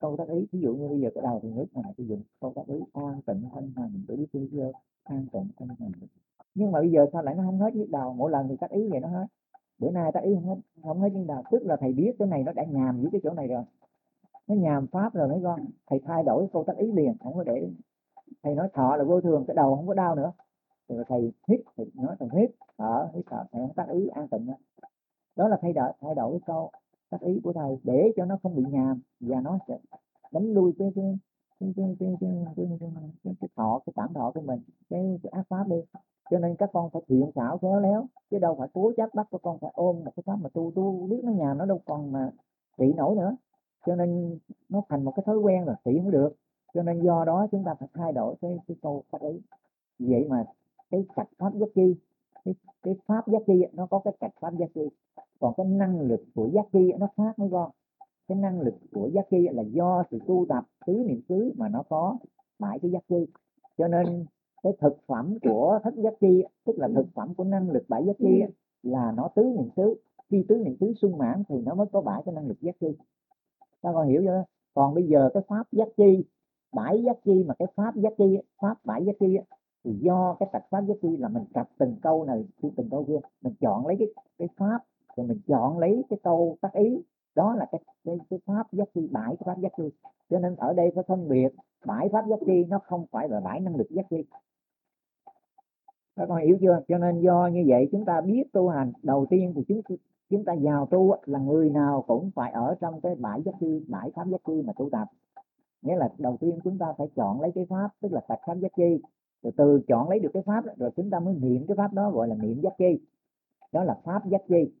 [0.00, 2.22] Câu tác ý ví dụ như bây giờ cái đầu thì nước này thầy dùng
[2.40, 4.72] câu tác ý an tịnh thanh hành để biết chưa
[5.04, 5.92] an tịnh thanh hành
[6.54, 8.70] nhưng mà bây giờ sao lại nó không hết nhức đầu mỗi lần thì tác
[8.70, 9.26] ý vậy nó hết.
[9.78, 12.28] Bữa nay tác ý không hết không hết nhức đầu tức là thầy biết cái
[12.28, 13.62] này nó đã nhàm với cái chỗ này rồi.
[14.48, 15.60] Nó nhàm pháp rồi mấy con.
[15.86, 17.68] Thầy thay đổi câu tác ý liền không có để
[18.42, 20.32] thầy nói thọ là vô thường cái đầu không có đau nữa.
[20.88, 24.28] Rồi thầy hít thầy nói thầy hít thở hít thở thầy không tác ý an
[24.28, 24.54] tịnh nữa
[25.36, 26.70] đó là thay đổi thay đổi câu
[27.10, 29.00] tác ý của thầy để cho nó không bị nhàm.
[29.20, 29.78] Và nó sẽ
[30.32, 31.18] đánh lui cái cái
[31.60, 32.88] cái cái cái cái, cái, cái,
[33.24, 35.76] cái, cái thọ cái cảm thọ của mình cái, cái ác pháp đi
[36.30, 39.28] cho nên các con phải thiện xảo khéo léo chứ đâu phải cố chấp bắt
[39.30, 41.80] các con phải ôm một cái pháp mà tu tu biết nó nhà nó đâu
[41.84, 42.30] còn mà
[42.78, 43.36] trị nổi nữa.
[43.86, 46.36] Cho nên nó thành một cái thói quen rồi trị không được.
[46.74, 49.40] Cho nên do đó chúng ta phải thay đổi cái cái câu pháp ấy
[49.98, 50.44] vậy mà
[50.90, 51.94] cái cạch pháp giác chi
[52.44, 54.88] cái, cái pháp giác chi nó có cái cạch pháp giác chi.
[55.40, 57.70] Còn cái năng lực của giác chi nó khác mấy con.
[58.28, 61.68] Cái năng lực của giác chi là do sự tu tập tứ niệm xứ mà
[61.68, 62.16] nó có
[62.58, 63.26] bảy cái giác chi.
[63.78, 64.24] Cho nên
[64.64, 68.04] cái thực phẩm của thất giác chi tức là thực phẩm của năng lực bảy
[68.06, 68.42] giác chi
[68.82, 69.94] là nó tứ niệm xứ.
[70.30, 72.74] Khi tứ niệm xứ sung mãn thì nó mới có bảy cái năng lực giác
[72.80, 72.96] chi.
[73.82, 74.44] Các con hiểu chưa?
[74.74, 76.24] Còn bây giờ cái pháp giác chi
[76.72, 79.38] bảy giác chi mà cái pháp giác chi pháp bảy giác chi
[79.84, 82.44] thì do cái tạch pháp giác chi là mình cặp từng câu này
[82.76, 84.08] từng câu kia mình chọn lấy cái
[84.38, 84.78] cái pháp
[85.16, 87.02] rồi mình chọn lấy cái câu tác ý.
[87.34, 89.90] Đó là cái cái, cái pháp giác chi bãi cái pháp giác chi.
[90.30, 91.48] Cho nên ở đây phải phân biệt
[91.86, 94.24] bãi pháp giác chi nó không phải là bãi năng lực giác chi
[96.16, 96.80] các con hiểu chưa?
[96.88, 99.80] Cho nên do như vậy chúng ta biết tu hành, đầu tiên thì chúng
[100.30, 103.84] chúng ta vào tu là người nào cũng phải ở trong cái bãi giác chi,
[103.88, 105.08] bãi pháp giác chi mà tu tập.
[105.82, 108.54] Nghĩa là đầu tiên chúng ta phải chọn lấy cái pháp, tức là tập pháp
[108.54, 109.00] giác chi.
[109.42, 112.10] Rồi từ chọn lấy được cái pháp rồi chúng ta mới niệm cái pháp đó
[112.10, 112.98] gọi là niệm giác chi.
[113.72, 114.72] Đó là pháp giác chi.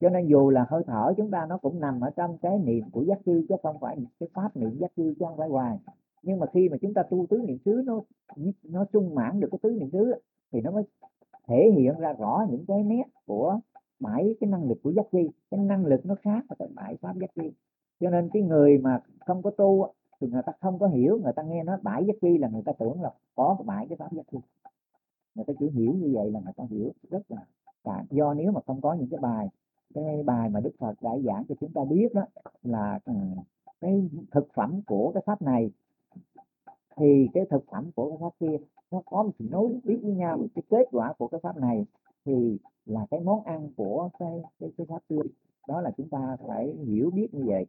[0.00, 2.90] Cho nên dù là hơi thở chúng ta nó cũng nằm ở trong cái niệm
[2.90, 5.78] của giác chi, chứ không phải cái pháp niệm giác chi chứ không phải hoài.
[6.22, 8.00] Nhưng mà khi mà chúng ta tu tứ niệm xứ, nó
[8.64, 10.14] nó sung mãn được cái tứ niệm xứ
[10.52, 10.84] thì nó mới
[11.46, 13.60] thể hiện ra rõ những cái nét của
[14.00, 16.96] bảy cái năng lực của giác chi cái năng lực nó khác và cái bảy
[16.96, 17.50] pháp giác chi
[18.00, 21.32] cho nên cái người mà không có tu thì người ta không có hiểu, người
[21.32, 24.12] ta nghe nói bảy giác chi là người ta tưởng là có bảy cái pháp
[24.12, 24.38] giác chi
[25.34, 27.44] người ta chỉ hiểu như vậy là người ta hiểu rất là
[27.84, 29.48] cả do nếu mà không có những cái bài
[29.94, 32.22] cái bài mà đức phật đã giảng cho chúng ta biết đó
[32.62, 33.12] là ừ,
[33.80, 35.70] cái thực phẩm của cái pháp này
[36.96, 38.56] thì cái thực phẩm của cái pháp kia
[38.90, 41.86] nó có một sự nối tiếp với nhau cái kết quả của cái pháp này
[42.24, 45.24] thì là cái món ăn của cái cái, cái pháp tươi.
[45.68, 47.66] Đó là chúng ta phải hiểu biết như vậy.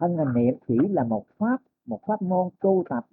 [0.00, 3.06] Thân hành niệm chỉ là một pháp một pháp môn tu tập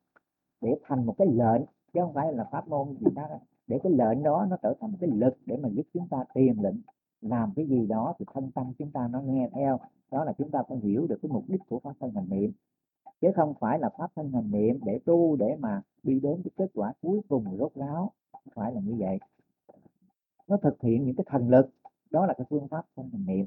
[0.62, 1.62] để thành một cái lệnh
[1.94, 3.28] chứ không phải là pháp môn gì đó.
[3.68, 6.18] Để cái lệnh đó nó trở thành một cái lực để mà giúp chúng ta
[6.34, 6.76] tiền lệnh
[7.22, 9.80] làm cái gì đó thì thân tâm chúng ta nó nghe theo.
[10.12, 12.52] Đó là chúng ta phải hiểu được cái mục đích của pháp thân hành niệm
[13.24, 16.52] chứ không phải là pháp thân hành niệm để tu để mà đi đến cái
[16.58, 18.12] kết quả cuối cùng rốt ráo.
[18.32, 19.20] Không phải là như vậy.
[20.48, 21.70] Nó thực hiện những cái thần lực.
[22.12, 23.46] Đó là cái phương pháp thân hành niệm.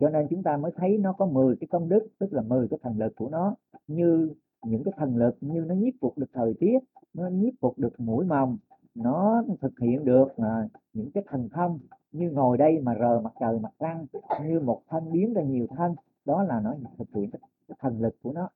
[0.00, 2.68] Cho nên chúng ta mới thấy nó có 10 cái công đức tức là 10
[2.68, 3.54] cái thần lực của nó.
[3.88, 4.30] Như
[4.64, 6.78] những cái thần lực như nó nhiếp phục được thời tiết
[7.14, 8.58] nó nhiếp phục được mũi mồng
[8.94, 11.78] nó thực hiện được à, những cái thần thông
[12.12, 14.06] như ngồi đây mà rờ mặt trời mặt trăng
[14.44, 15.94] như một thân biến ra nhiều thân.
[16.24, 18.48] Đó là nó thực hiện cái, cái thần lực của nó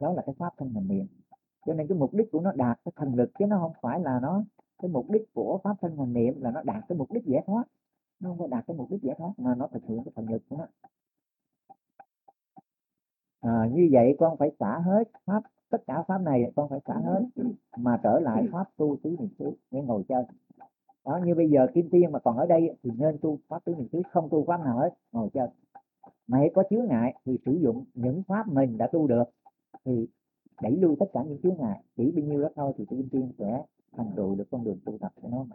[0.00, 1.06] đó là cái pháp thân hành niệm.
[1.66, 4.00] Cho nên cái mục đích của nó đạt cái thần lực chứ nó không phải
[4.00, 4.44] là nó
[4.82, 7.42] cái mục đích của pháp thân hành niệm là nó đạt cái mục đích giải
[7.46, 7.64] thoát.
[8.20, 10.28] Nó không có đạt cái mục đích giải thoát mà nó thực hiện cái thần
[10.30, 10.66] lực của nó.
[13.40, 16.94] À, như vậy con phải xả hết pháp tất cả pháp này con phải xả
[16.94, 17.22] hết
[17.76, 20.24] mà trở lại pháp tu tứ niệm xứ để ngồi chơi.
[21.04, 23.74] Đó như bây giờ kim tiên mà còn ở đây thì nên tu pháp tứ
[23.74, 25.48] niệm xứ không tu pháp nào hết ngồi chơi.
[26.32, 29.24] Hãy có chướng ngại thì sử dụng những pháp mình đã tu được
[29.84, 30.06] thì
[30.62, 33.32] đẩy lui tất cả những chướng ngại, chỉ bao nhiêu đó thôi thì tiên tiên
[33.38, 35.46] sẽ thành tựu được con đường tu tập của nó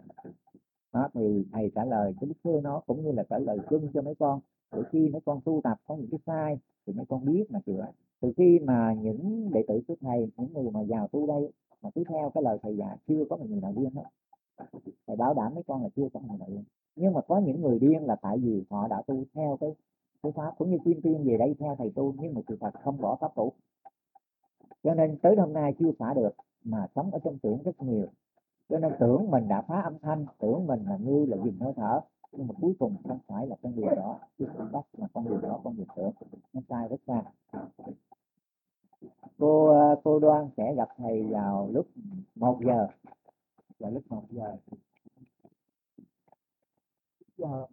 [0.92, 3.88] đó, thì thầy trả lời cái đức thưa nó, cũng như là trả lời chung
[3.94, 4.40] cho mấy con.
[4.70, 7.60] Từ khi mấy con tu tập có những cái sai, thì mấy con biết mà
[7.66, 7.86] chữa
[8.20, 11.52] từ khi mà những đệ tử của thầy, những người mà vào tu đây,
[11.82, 14.02] mà cứ theo cái lời thầy dạy, chưa có một người nào điên hết.
[15.06, 16.64] Thầy bảo đảm mấy con là chưa có người nào điên.
[16.96, 19.74] Nhưng mà có những người điên là tại vì họ đã tu theo cái
[20.22, 22.70] cái pháp, cũng như tiên tiên về đây, theo thầy tu, nhưng mà sự thật
[22.82, 23.52] không bỏ pháp tu
[24.86, 26.30] cho nên tới hôm nay chưa xả được
[26.64, 28.06] mà sống ở trong tưởng rất nhiều.
[28.68, 31.72] Cho nên tưởng mình đã phá âm thanh, tưởng mình là như là dừng hơi
[31.76, 32.00] thở,
[32.32, 35.24] nhưng mà cuối cùng không phải là con đường đó, chứ không bắt là con
[35.28, 36.10] đường đó, con đường tưởng.
[36.52, 37.22] Nó sai rất xa.
[39.38, 41.86] Cô ờ, cô đoan sẽ gặp thầy vào lúc
[42.34, 42.88] một giờ.
[43.78, 44.56] Vào lúc một giờ.
[47.36, 47.66] Giờ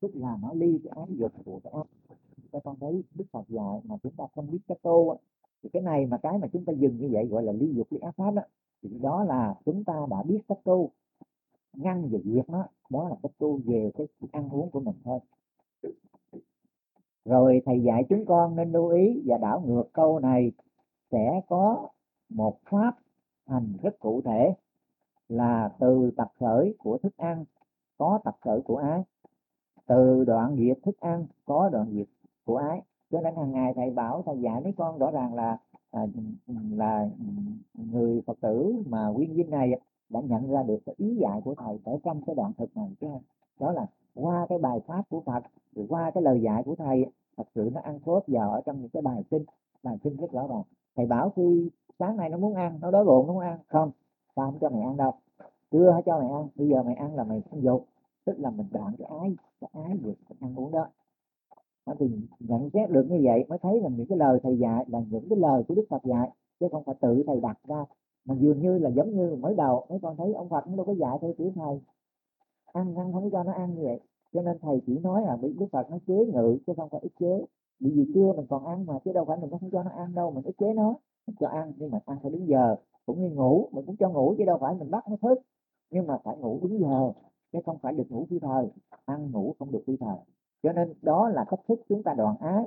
[0.00, 1.72] tức là nó ly, cái án dục của cái
[2.52, 5.18] cho con thấy đức phật dạy mà chúng ta không biết cái tô
[5.62, 7.86] thì cái này mà cái mà chúng ta dừng như vậy, gọi là ly dục
[7.90, 8.42] ly ác pháp đó,
[8.82, 10.90] thì đó là chúng ta đã biết cách tu.
[11.72, 15.20] Ngăn và diệt nó đó là cách tu về cái ăn uống của mình thôi.
[17.24, 20.52] Rồi thầy dạy chúng con nên lưu ý và đảo ngược câu này,
[21.10, 21.88] sẽ có
[22.28, 22.96] một pháp
[23.46, 24.54] hành rất cụ thể
[25.28, 27.44] là từ tập khởi của thức ăn,
[27.98, 29.02] có tập khởi của ái
[29.86, 32.06] từ đoạn diệt thức ăn, có đoạn diệt
[32.44, 32.82] của ái.
[33.10, 35.58] Cho nên hàng ngày thầy bảo thầy dạy mấy con rõ ràng là
[35.90, 36.06] à,
[36.70, 37.08] là
[37.74, 41.54] người phật tử mà nguyên dinh này đã nhận ra được cái ý dạy của
[41.54, 43.06] thầy ở trong cái đoạn thực này chứ.
[43.60, 47.06] Đó là qua cái bài pháp của phật rồi qua cái lời dạy của thầy
[47.36, 49.44] thật sự nó ăn cốt vào ở trong những cái bài kinh
[49.82, 50.62] bài kinh rất rõ ràng.
[50.96, 53.58] Thầy bảo khi sáng nay nó muốn ăn nó đói bụng nó muốn ăn.
[53.68, 53.90] Không
[54.34, 55.12] tao không cho mày ăn đâu.
[55.70, 57.86] Chưa cho mày ăn bây giờ mày ăn là mày không dục
[58.24, 60.86] tức là mình đoạn cái ái cái ái việc ăn uống đó
[61.98, 62.06] thì
[62.38, 65.28] nhận xét được như vậy mới thấy là những cái lời thầy dạy là những
[65.30, 66.30] cái lời của đức phật dạy,
[66.60, 67.84] chứ không phải tự thầy đặt ra.
[68.24, 70.86] Mà dường như là giống như mới đầu mấy con thấy ông phật cũng đâu
[70.86, 71.80] có dạy theo kiểu thầy.
[72.72, 74.00] Ăn ăn không cho nó ăn như vậy.
[74.32, 77.00] Cho nên thầy chỉ nói là bị đức phật nó chế ngự, chứ không phải
[77.00, 77.44] ức chế.
[77.80, 80.14] Vì vì chưa mình còn ăn mà, chứ đâu phải mình không cho nó ăn
[80.14, 80.94] đâu, mình ức chế nó.
[81.26, 82.76] Mình cho ăn, nhưng mà ăn phải đúng giờ.
[83.06, 85.38] Cũng như ngủ, mình cũng cho ngủ, chứ đâu phải mình bắt nó thức.
[85.90, 87.12] Nhưng mà phải ngủ đúng giờ,
[87.52, 88.66] chứ không phải được ngủ phi thời.
[89.04, 90.16] Ăn ngủ không được phi thời
[90.62, 92.64] cho nên đó là cách thức chúng ta đoạn ái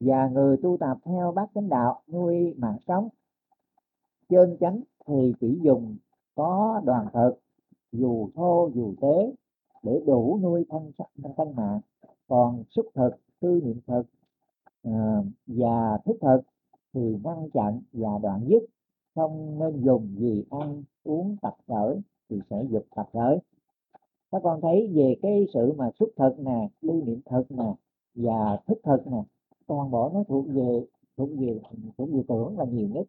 [0.00, 3.08] và người tu tập theo bát chánh đạo nuôi mạng sống.
[4.28, 5.96] Chân chánh thì chỉ dùng
[6.34, 7.32] có đoàn thực
[7.92, 9.32] dù thô, dù tế
[9.82, 10.92] để đủ nuôi thân
[11.36, 11.80] thân mạng.
[12.28, 14.02] Còn xúc thực, tư niệm thực
[14.82, 16.40] ờ, và thức thực
[16.94, 18.62] thì ngăn chặn và đoạn dứt.
[19.14, 22.00] Không nên dùng gì ăn, uống, tập khởi
[22.30, 23.38] thì sẽ dục tập khởi
[24.32, 27.74] các con thấy về cái sự mà xuất thực nè lưu niệm thực nè
[28.14, 29.22] và thức thực nè
[29.66, 30.84] toàn bộ nó thuộc về
[31.16, 31.60] thuộc về
[31.98, 33.06] thuộc về tưởng là nhiều nhất.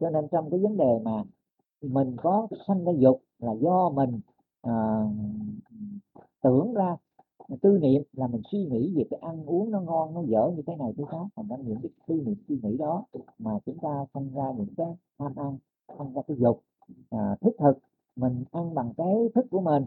[0.00, 1.22] Cho nên trong cái vấn đề mà
[1.82, 4.20] mình có sanh ra dục là do mình
[4.62, 5.04] à,
[6.42, 6.96] tưởng ra
[7.62, 10.62] tư niệm là mình suy nghĩ về cái ăn uống nó ngon nó dở như
[10.66, 13.04] thế này thế khác thành ra những cái tư niệm suy nghĩ đó
[13.38, 14.86] mà chúng ta sinh ra những cái
[15.18, 15.58] tham ăn
[15.98, 16.62] phân ra cái dục
[17.10, 17.78] à, thức thực
[18.16, 19.84] mình ăn bằng cái thức của mình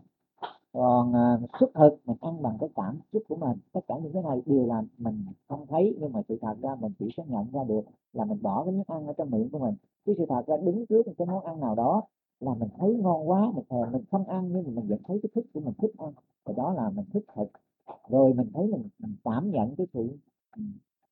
[0.74, 4.14] còn à, xuất thực mình ăn bằng cái cảm xúc của mình tất cả những
[4.14, 7.24] cái này đều là mình không thấy nhưng mà sự thật ra mình chỉ xác
[7.30, 7.82] nhận ra được
[8.14, 9.76] là mình bỏ cái miếng ăn ở trong miệng của mình.
[10.06, 12.02] Chứ sự thật ra đứng trước một cái món ăn nào đó
[12.40, 15.20] là mình thấy ngon quá mình thèm mình không ăn nhưng mà mình vẫn thấy
[15.24, 16.12] cái thức của mình thích ăn.
[16.46, 17.52] Và đó là mình thích thực
[18.10, 20.10] rồi mình thấy mình, mình cảm nhận cái sự
[20.56, 20.62] ừ,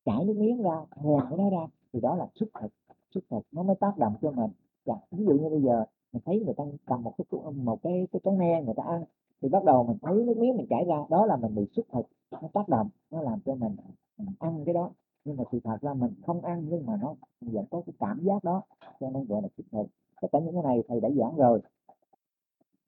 [0.04, 2.72] chảy nước miếng ra thèm cái đó ra thì đó là xuất thực
[3.14, 4.50] xuất thực nó mới tác động cho mình.
[4.84, 8.08] Dạ, ví dụ như bây giờ mình thấy người ta cầm một cái một cái
[8.12, 9.04] cái trái me người ta ăn
[9.42, 11.86] thì bắt đầu mình thấy nước miếng mình chảy ra đó là mình bị xúc
[11.92, 13.76] thực nó tác động nó làm cho mình,
[14.18, 14.90] mình ăn cái đó.
[15.24, 18.20] Nhưng mà sự thật ra mình không ăn nhưng mà nó vẫn có cái cảm
[18.22, 18.62] giác đó
[19.00, 19.86] cho nên gọi là xúc thực
[20.20, 21.60] tất cả những cái này thầy đã giảng rồi.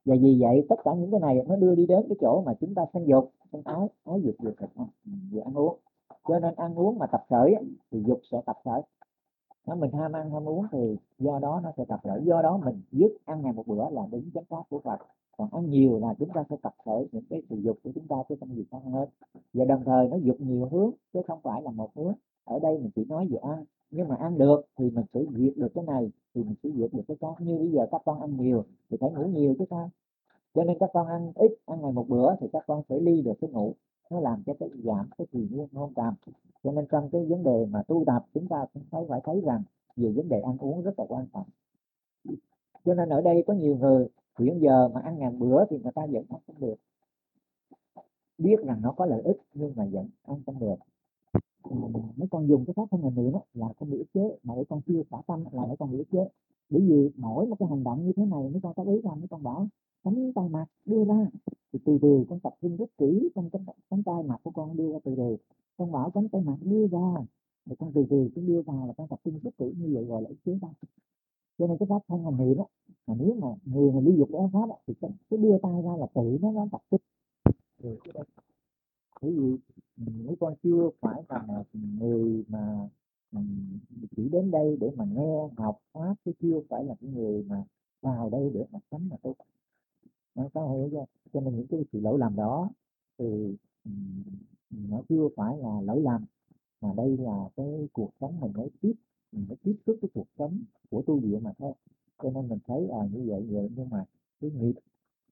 [0.04, 2.54] Và vì vậy tất cả những cái này nó đưa đi đến cái chỗ mà
[2.60, 4.70] chúng ta sinh dục sinh ái ái dục dục thực
[5.32, 5.78] vừa ăn uống.
[6.28, 7.54] Cho nên ăn uống mà tập khởi
[7.90, 8.82] thì dục sẽ tập khởi
[9.66, 12.60] nó mình ham ăn ham uống thì do đó nó sẽ tập khởi do đó
[12.64, 14.98] mình dứt ăn ngày một bữa là đúng chánh pháp của Phật
[15.40, 18.06] còn ăn nhiều là chúng ta sẽ tập khởi những cái sự dục của chúng
[18.06, 19.08] ta, chứ không gì khác hơn.
[19.52, 22.12] Và đồng thời nó dục nhiều hướng, chứ không phải là một hướng.
[22.44, 23.64] Ở đây mình chỉ nói về ăn.
[23.90, 26.92] Nhưng mà ăn được thì mình sẽ diệt được cái này, thì mình sẽ diệt
[26.92, 29.64] được cái khác như bây giờ các con ăn nhiều thì phải ngủ nhiều chứ
[29.70, 29.90] sao?
[30.54, 33.22] Cho nên các con ăn ít, ăn ngày một bữa thì các con phải ly
[33.22, 33.74] được cái ngủ.
[34.10, 36.14] Nó làm cho cái giảm cái thùy nguyên hôn cảm
[36.64, 39.40] cho nên trong cái vấn đề mà tu tập, chúng ta cũng phải phải thấy
[39.40, 39.62] rằng
[39.96, 41.46] về vấn đề ăn uống rất là quan trọng.
[42.84, 44.08] Cho nên ở đây có nhiều người
[44.40, 46.74] hiện giờ mà ăn ngàn bữa thì người ta vẫn ăn không được.
[48.38, 50.76] Biết rằng nó có lợi ích nhưng mà vẫn ăn không được.
[52.16, 54.38] Mấy con dùng cái pháp không hành niệm là không bị ức chế.
[54.42, 56.28] Mà mấy con chưa xả tâm là mấy con bị ức chế.
[56.70, 59.20] Bởi vì mỗi một cái hành động như thế này mấy con có ý rằng
[59.20, 59.68] mấy con bảo
[60.04, 61.26] cánh tay mặt đưa ra.
[61.72, 64.76] Thì từ từ con tập trung rất kỹ trong cánh, cánh tay mặt của con
[64.76, 65.36] đưa ra từ từ.
[65.76, 67.14] Con bảo cánh tay mặt đưa ra.
[67.66, 70.04] Thì con từ từ cứ đưa vào là con tập trung rất kỹ như vậy
[70.04, 70.70] gọi là ức chế tâm
[71.60, 72.64] cho nên cái pháp thân hành niệm á
[73.06, 75.72] mà nếu mà người mà ly dục cái pháp á, thì cái, cái đưa tay
[75.84, 77.02] ra là tự nó nó tập kích
[77.82, 78.24] rồi cái
[79.20, 79.58] bởi vì
[80.26, 82.88] mấy con chưa phải là người mà
[83.32, 83.40] ừ,
[84.16, 87.64] chỉ đến đây để mà nghe học pháp chứ chưa phải là cái người mà
[88.00, 89.34] vào đây để mà tránh mà tốt.
[90.34, 92.70] nó có hiểu chưa cho nên những cái sự lỗi lầm đó
[93.18, 93.90] thì ừ,
[94.70, 96.24] nó chưa phải là lỗi lầm
[96.80, 98.94] mà đây là cái cuộc sống mình mới tiếp
[99.32, 100.60] mình phải tiếp xúc cái cuộc sống
[100.90, 101.72] của tu viện mà thôi.
[102.22, 104.04] Cho nên mình thấy à như vậy vậy nhưng mà
[104.40, 104.72] cái nghiệp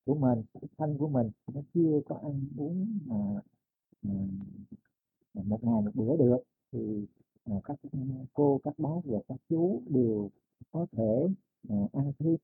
[0.06, 3.40] của mình cái thân của mình nó chưa có ăn uống mà
[4.02, 6.38] mà một ngày một bữa được.
[6.72, 7.06] Thì
[7.44, 7.78] à, các
[8.34, 10.30] cô các bác và các chú đều
[10.72, 11.28] có thể
[11.68, 12.36] à, ăn thêm.